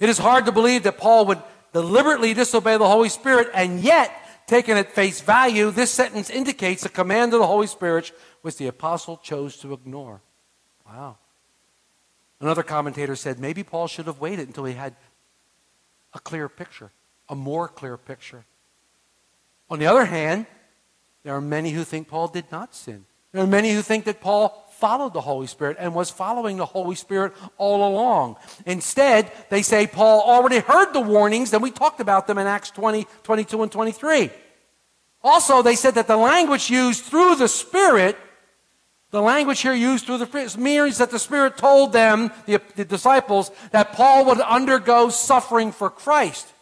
It 0.00 0.08
is 0.08 0.18
hard 0.18 0.46
to 0.46 0.52
believe 0.52 0.82
that 0.82 0.98
Paul 0.98 1.26
would 1.26 1.40
deliberately 1.72 2.34
disobey 2.34 2.76
the 2.76 2.88
Holy 2.88 3.08
Spirit, 3.08 3.50
and 3.54 3.80
yet, 3.80 4.10
taken 4.48 4.76
at 4.76 4.92
face 4.92 5.20
value, 5.20 5.70
this 5.70 5.92
sentence 5.92 6.28
indicates 6.28 6.84
a 6.84 6.88
command 6.88 7.32
of 7.34 7.40
the 7.40 7.46
Holy 7.46 7.68
Spirit 7.68 8.10
which 8.42 8.56
the 8.56 8.66
apostle 8.66 9.16
chose 9.18 9.56
to 9.58 9.72
ignore. 9.72 10.22
Wow. 10.86 11.18
Another 12.44 12.62
commentator 12.62 13.16
said 13.16 13.38
maybe 13.38 13.62
Paul 13.62 13.86
should 13.86 14.04
have 14.04 14.20
waited 14.20 14.48
until 14.48 14.66
he 14.66 14.74
had 14.74 14.94
a 16.12 16.20
clear 16.20 16.46
picture, 16.46 16.90
a 17.26 17.34
more 17.34 17.68
clear 17.68 17.96
picture. 17.96 18.44
On 19.70 19.78
the 19.78 19.86
other 19.86 20.04
hand, 20.04 20.44
there 21.22 21.34
are 21.34 21.40
many 21.40 21.70
who 21.70 21.84
think 21.84 22.06
Paul 22.06 22.28
did 22.28 22.44
not 22.52 22.74
sin. 22.74 23.06
There 23.32 23.42
are 23.42 23.46
many 23.46 23.72
who 23.72 23.80
think 23.80 24.04
that 24.04 24.20
Paul 24.20 24.70
followed 24.72 25.14
the 25.14 25.22
Holy 25.22 25.46
Spirit 25.46 25.78
and 25.80 25.94
was 25.94 26.10
following 26.10 26.58
the 26.58 26.66
Holy 26.66 26.96
Spirit 26.96 27.32
all 27.56 27.88
along. 27.88 28.36
Instead, 28.66 29.32
they 29.48 29.62
say 29.62 29.86
Paul 29.86 30.20
already 30.20 30.58
heard 30.58 30.92
the 30.92 31.00
warnings, 31.00 31.54
and 31.54 31.62
we 31.62 31.70
talked 31.70 32.00
about 32.00 32.26
them 32.26 32.36
in 32.36 32.46
Acts 32.46 32.70
20, 32.72 33.06
22, 33.22 33.62
and 33.62 33.72
23. 33.72 34.30
Also, 35.22 35.62
they 35.62 35.76
said 35.76 35.94
that 35.94 36.08
the 36.08 36.18
language 36.18 36.68
used 36.68 37.04
through 37.04 37.36
the 37.36 37.48
Spirit 37.48 38.18
the 39.14 39.22
language 39.22 39.60
here 39.60 39.72
used 39.72 40.06
through 40.06 40.18
the 40.18 40.56
means 40.58 40.98
that 40.98 41.12
the 41.12 41.20
Spirit 41.20 41.56
told 41.56 41.92
them, 41.92 42.32
the, 42.46 42.60
the 42.74 42.84
disciples, 42.84 43.52
that 43.70 43.92
Paul 43.92 44.24
would 44.24 44.40
undergo 44.40 45.08
suffering 45.08 45.70
for 45.70 45.88
Christ. 45.88 46.52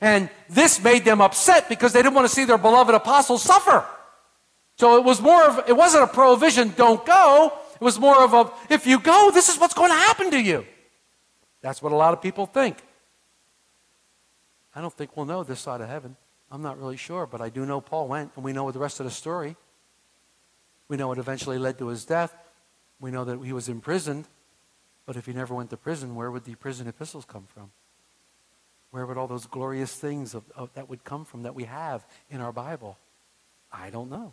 And 0.00 0.30
this 0.48 0.80
made 0.80 1.04
them 1.04 1.20
upset 1.20 1.68
because 1.68 1.92
they 1.92 2.02
didn't 2.02 2.14
want 2.14 2.28
to 2.28 2.32
see 2.32 2.44
their 2.44 2.56
beloved 2.56 2.94
apostles 2.94 3.42
suffer. 3.42 3.84
So 4.76 4.96
it 4.96 5.02
was 5.02 5.20
more 5.20 5.42
of, 5.42 5.68
it 5.68 5.76
wasn't 5.76 6.04
a 6.04 6.06
prohibition, 6.06 6.72
don't 6.76 7.04
go. 7.04 7.52
It 7.74 7.80
was 7.80 7.98
more 7.98 8.22
of 8.22 8.32
a, 8.32 8.52
if 8.70 8.86
you 8.86 9.00
go, 9.00 9.32
this 9.34 9.48
is 9.48 9.58
what's 9.58 9.74
going 9.74 9.90
to 9.90 9.96
happen 9.96 10.30
to 10.30 10.40
you. 10.40 10.64
That's 11.62 11.82
what 11.82 11.90
a 11.90 11.96
lot 11.96 12.12
of 12.12 12.22
people 12.22 12.46
think. 12.46 12.78
I 14.72 14.80
don't 14.80 14.94
think 14.94 15.16
we'll 15.16 15.26
know 15.26 15.42
this 15.42 15.58
side 15.58 15.80
of 15.80 15.88
heaven. 15.88 16.14
I'm 16.48 16.62
not 16.62 16.78
really 16.78 16.96
sure, 16.96 17.26
but 17.26 17.40
I 17.40 17.48
do 17.48 17.66
know 17.66 17.80
Paul 17.80 18.06
went, 18.06 18.30
and 18.36 18.44
we 18.44 18.52
know 18.52 18.70
the 18.70 18.78
rest 18.78 19.00
of 19.00 19.04
the 19.04 19.10
story. 19.10 19.56
We 20.88 20.96
know 20.96 21.12
it 21.12 21.18
eventually 21.18 21.58
led 21.58 21.78
to 21.78 21.88
his 21.88 22.04
death. 22.04 22.34
We 23.00 23.10
know 23.10 23.24
that 23.24 23.42
he 23.44 23.52
was 23.52 23.68
imprisoned. 23.68 24.26
But 25.06 25.16
if 25.16 25.26
he 25.26 25.32
never 25.32 25.54
went 25.54 25.70
to 25.70 25.76
prison, 25.76 26.14
where 26.14 26.30
would 26.30 26.44
the 26.44 26.54
prison 26.54 26.86
epistles 26.88 27.24
come 27.24 27.46
from? 27.54 27.70
Where 28.90 29.06
would 29.06 29.18
all 29.18 29.26
those 29.26 29.46
glorious 29.46 29.94
things 29.94 30.34
of, 30.34 30.44
of, 30.56 30.72
that 30.74 30.88
would 30.88 31.04
come 31.04 31.24
from 31.24 31.42
that 31.42 31.54
we 31.54 31.64
have 31.64 32.04
in 32.30 32.40
our 32.40 32.52
Bible? 32.52 32.98
I 33.72 33.90
don't 33.90 34.10
know. 34.10 34.32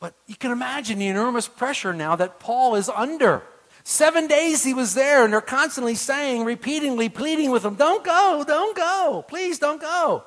But 0.00 0.14
you 0.26 0.34
can 0.34 0.50
imagine 0.50 0.98
the 0.98 1.06
enormous 1.06 1.46
pressure 1.46 1.92
now 1.92 2.16
that 2.16 2.40
Paul 2.40 2.74
is 2.74 2.88
under. 2.88 3.42
Seven 3.84 4.26
days 4.26 4.64
he 4.64 4.74
was 4.74 4.94
there, 4.94 5.24
and 5.24 5.32
they're 5.32 5.40
constantly 5.40 5.94
saying, 5.94 6.44
repeatedly 6.44 7.08
pleading 7.08 7.50
with 7.50 7.64
him, 7.64 7.74
Don't 7.74 8.04
go, 8.04 8.44
don't 8.46 8.76
go, 8.76 9.24
please 9.26 9.58
don't 9.58 9.80
go. 9.80 10.24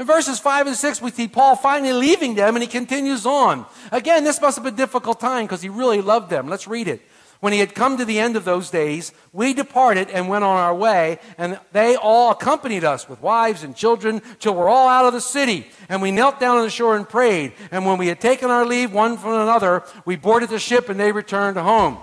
In 0.00 0.06
verses 0.06 0.38
5 0.38 0.68
and 0.68 0.76
6, 0.76 1.02
we 1.02 1.10
see 1.10 1.28
Paul 1.28 1.56
finally 1.56 1.92
leaving 1.92 2.34
them 2.34 2.56
and 2.56 2.62
he 2.62 2.66
continues 2.66 3.26
on. 3.26 3.66
Again, 3.92 4.24
this 4.24 4.40
must 4.40 4.56
have 4.56 4.64
been 4.64 4.72
a 4.72 4.76
difficult 4.76 5.20
time 5.20 5.44
because 5.44 5.60
he 5.60 5.68
really 5.68 6.00
loved 6.00 6.30
them. 6.30 6.48
Let's 6.48 6.66
read 6.66 6.88
it. 6.88 7.02
When 7.40 7.52
he 7.52 7.58
had 7.58 7.74
come 7.74 7.98
to 7.98 8.06
the 8.06 8.18
end 8.18 8.34
of 8.34 8.46
those 8.46 8.70
days, 8.70 9.12
we 9.34 9.52
departed 9.52 10.08
and 10.08 10.26
went 10.26 10.42
on 10.42 10.56
our 10.56 10.74
way, 10.74 11.18
and 11.36 11.60
they 11.72 11.96
all 11.96 12.30
accompanied 12.30 12.82
us 12.82 13.10
with 13.10 13.20
wives 13.20 13.62
and 13.62 13.76
children 13.76 14.22
till 14.38 14.54
we're 14.54 14.70
all 14.70 14.88
out 14.88 15.04
of 15.04 15.12
the 15.12 15.20
city. 15.20 15.66
And 15.90 16.00
we 16.00 16.10
knelt 16.10 16.40
down 16.40 16.56
on 16.56 16.64
the 16.64 16.70
shore 16.70 16.96
and 16.96 17.06
prayed. 17.06 17.52
And 17.70 17.84
when 17.84 17.98
we 17.98 18.06
had 18.06 18.20
taken 18.20 18.50
our 18.50 18.64
leave 18.64 18.94
one 18.94 19.18
from 19.18 19.34
another, 19.34 19.82
we 20.06 20.16
boarded 20.16 20.48
the 20.48 20.58
ship 20.58 20.88
and 20.88 20.98
they 20.98 21.12
returned 21.12 21.58
home. 21.58 21.98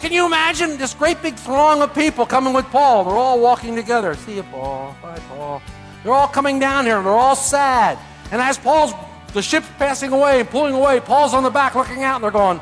Can 0.00 0.10
you 0.10 0.26
imagine 0.26 0.76
this 0.76 0.92
great 0.92 1.22
big 1.22 1.36
throng 1.36 1.82
of 1.82 1.94
people 1.94 2.26
coming 2.26 2.52
with 2.52 2.66
Paul? 2.66 3.04
They're 3.04 3.14
all 3.14 3.38
walking 3.38 3.76
together. 3.76 4.14
See 4.14 4.36
you, 4.36 4.42
Paul. 4.42 4.96
Bye, 5.00 5.20
Paul. 5.28 5.62
They're 6.02 6.12
all 6.12 6.28
coming 6.28 6.58
down 6.58 6.84
here. 6.84 6.96
And 6.96 7.06
they're 7.06 7.12
all 7.12 7.36
sad. 7.36 7.98
And 8.30 8.40
as 8.40 8.58
Paul's, 8.58 8.92
the 9.32 9.42
ship's 9.42 9.68
passing 9.78 10.12
away 10.12 10.40
and 10.40 10.48
pulling 10.48 10.74
away, 10.74 11.00
Paul's 11.00 11.34
on 11.34 11.42
the 11.42 11.50
back 11.50 11.74
looking 11.74 12.02
out 12.02 12.16
and 12.16 12.24
they're 12.24 12.30
going, 12.30 12.60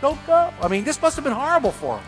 don't 0.00 0.24
go. 0.26 0.52
I 0.62 0.68
mean, 0.68 0.84
this 0.84 1.00
must 1.00 1.16
have 1.16 1.24
been 1.24 1.32
horrible 1.32 1.72
for 1.72 1.96
them. 1.96 2.04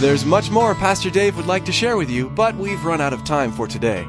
There's 0.00 0.24
much 0.24 0.50
more 0.50 0.74
Pastor 0.74 1.10
Dave 1.10 1.36
would 1.36 1.46
like 1.46 1.64
to 1.66 1.72
share 1.72 1.96
with 1.96 2.10
you, 2.10 2.28
but 2.30 2.56
we've 2.56 2.84
run 2.84 3.00
out 3.00 3.12
of 3.12 3.24
time 3.24 3.52
for 3.52 3.68
today. 3.68 4.04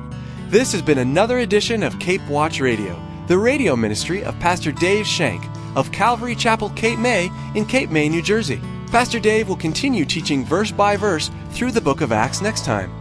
This 0.47 0.71
has 0.71 0.81
been 0.81 0.97
another 0.97 1.39
edition 1.39 1.83
of 1.83 1.99
Cape 1.99 2.27
Watch 2.27 2.59
Radio, 2.59 2.99
the 3.27 3.38
radio 3.38 3.75
ministry 3.75 4.23
of 4.23 4.39
Pastor 4.39 4.71
Dave 4.71 5.05
Shank 5.05 5.43
of 5.75 5.91
Calvary 5.91 6.36
Chapel, 6.36 6.69
Cape 6.71 6.99
May, 6.99 7.31
in 7.55 7.65
Cape 7.65 7.89
May, 7.89 8.09
New 8.09 8.21
Jersey. 8.21 8.59
Pastor 8.88 9.19
Dave 9.19 9.47
will 9.47 9.55
continue 9.55 10.05
teaching 10.05 10.45
verse 10.45 10.71
by 10.71 10.97
verse 10.97 11.31
through 11.51 11.71
the 11.71 11.81
book 11.81 12.01
of 12.01 12.12
Acts 12.12 12.41
next 12.41 12.65
time. 12.65 12.91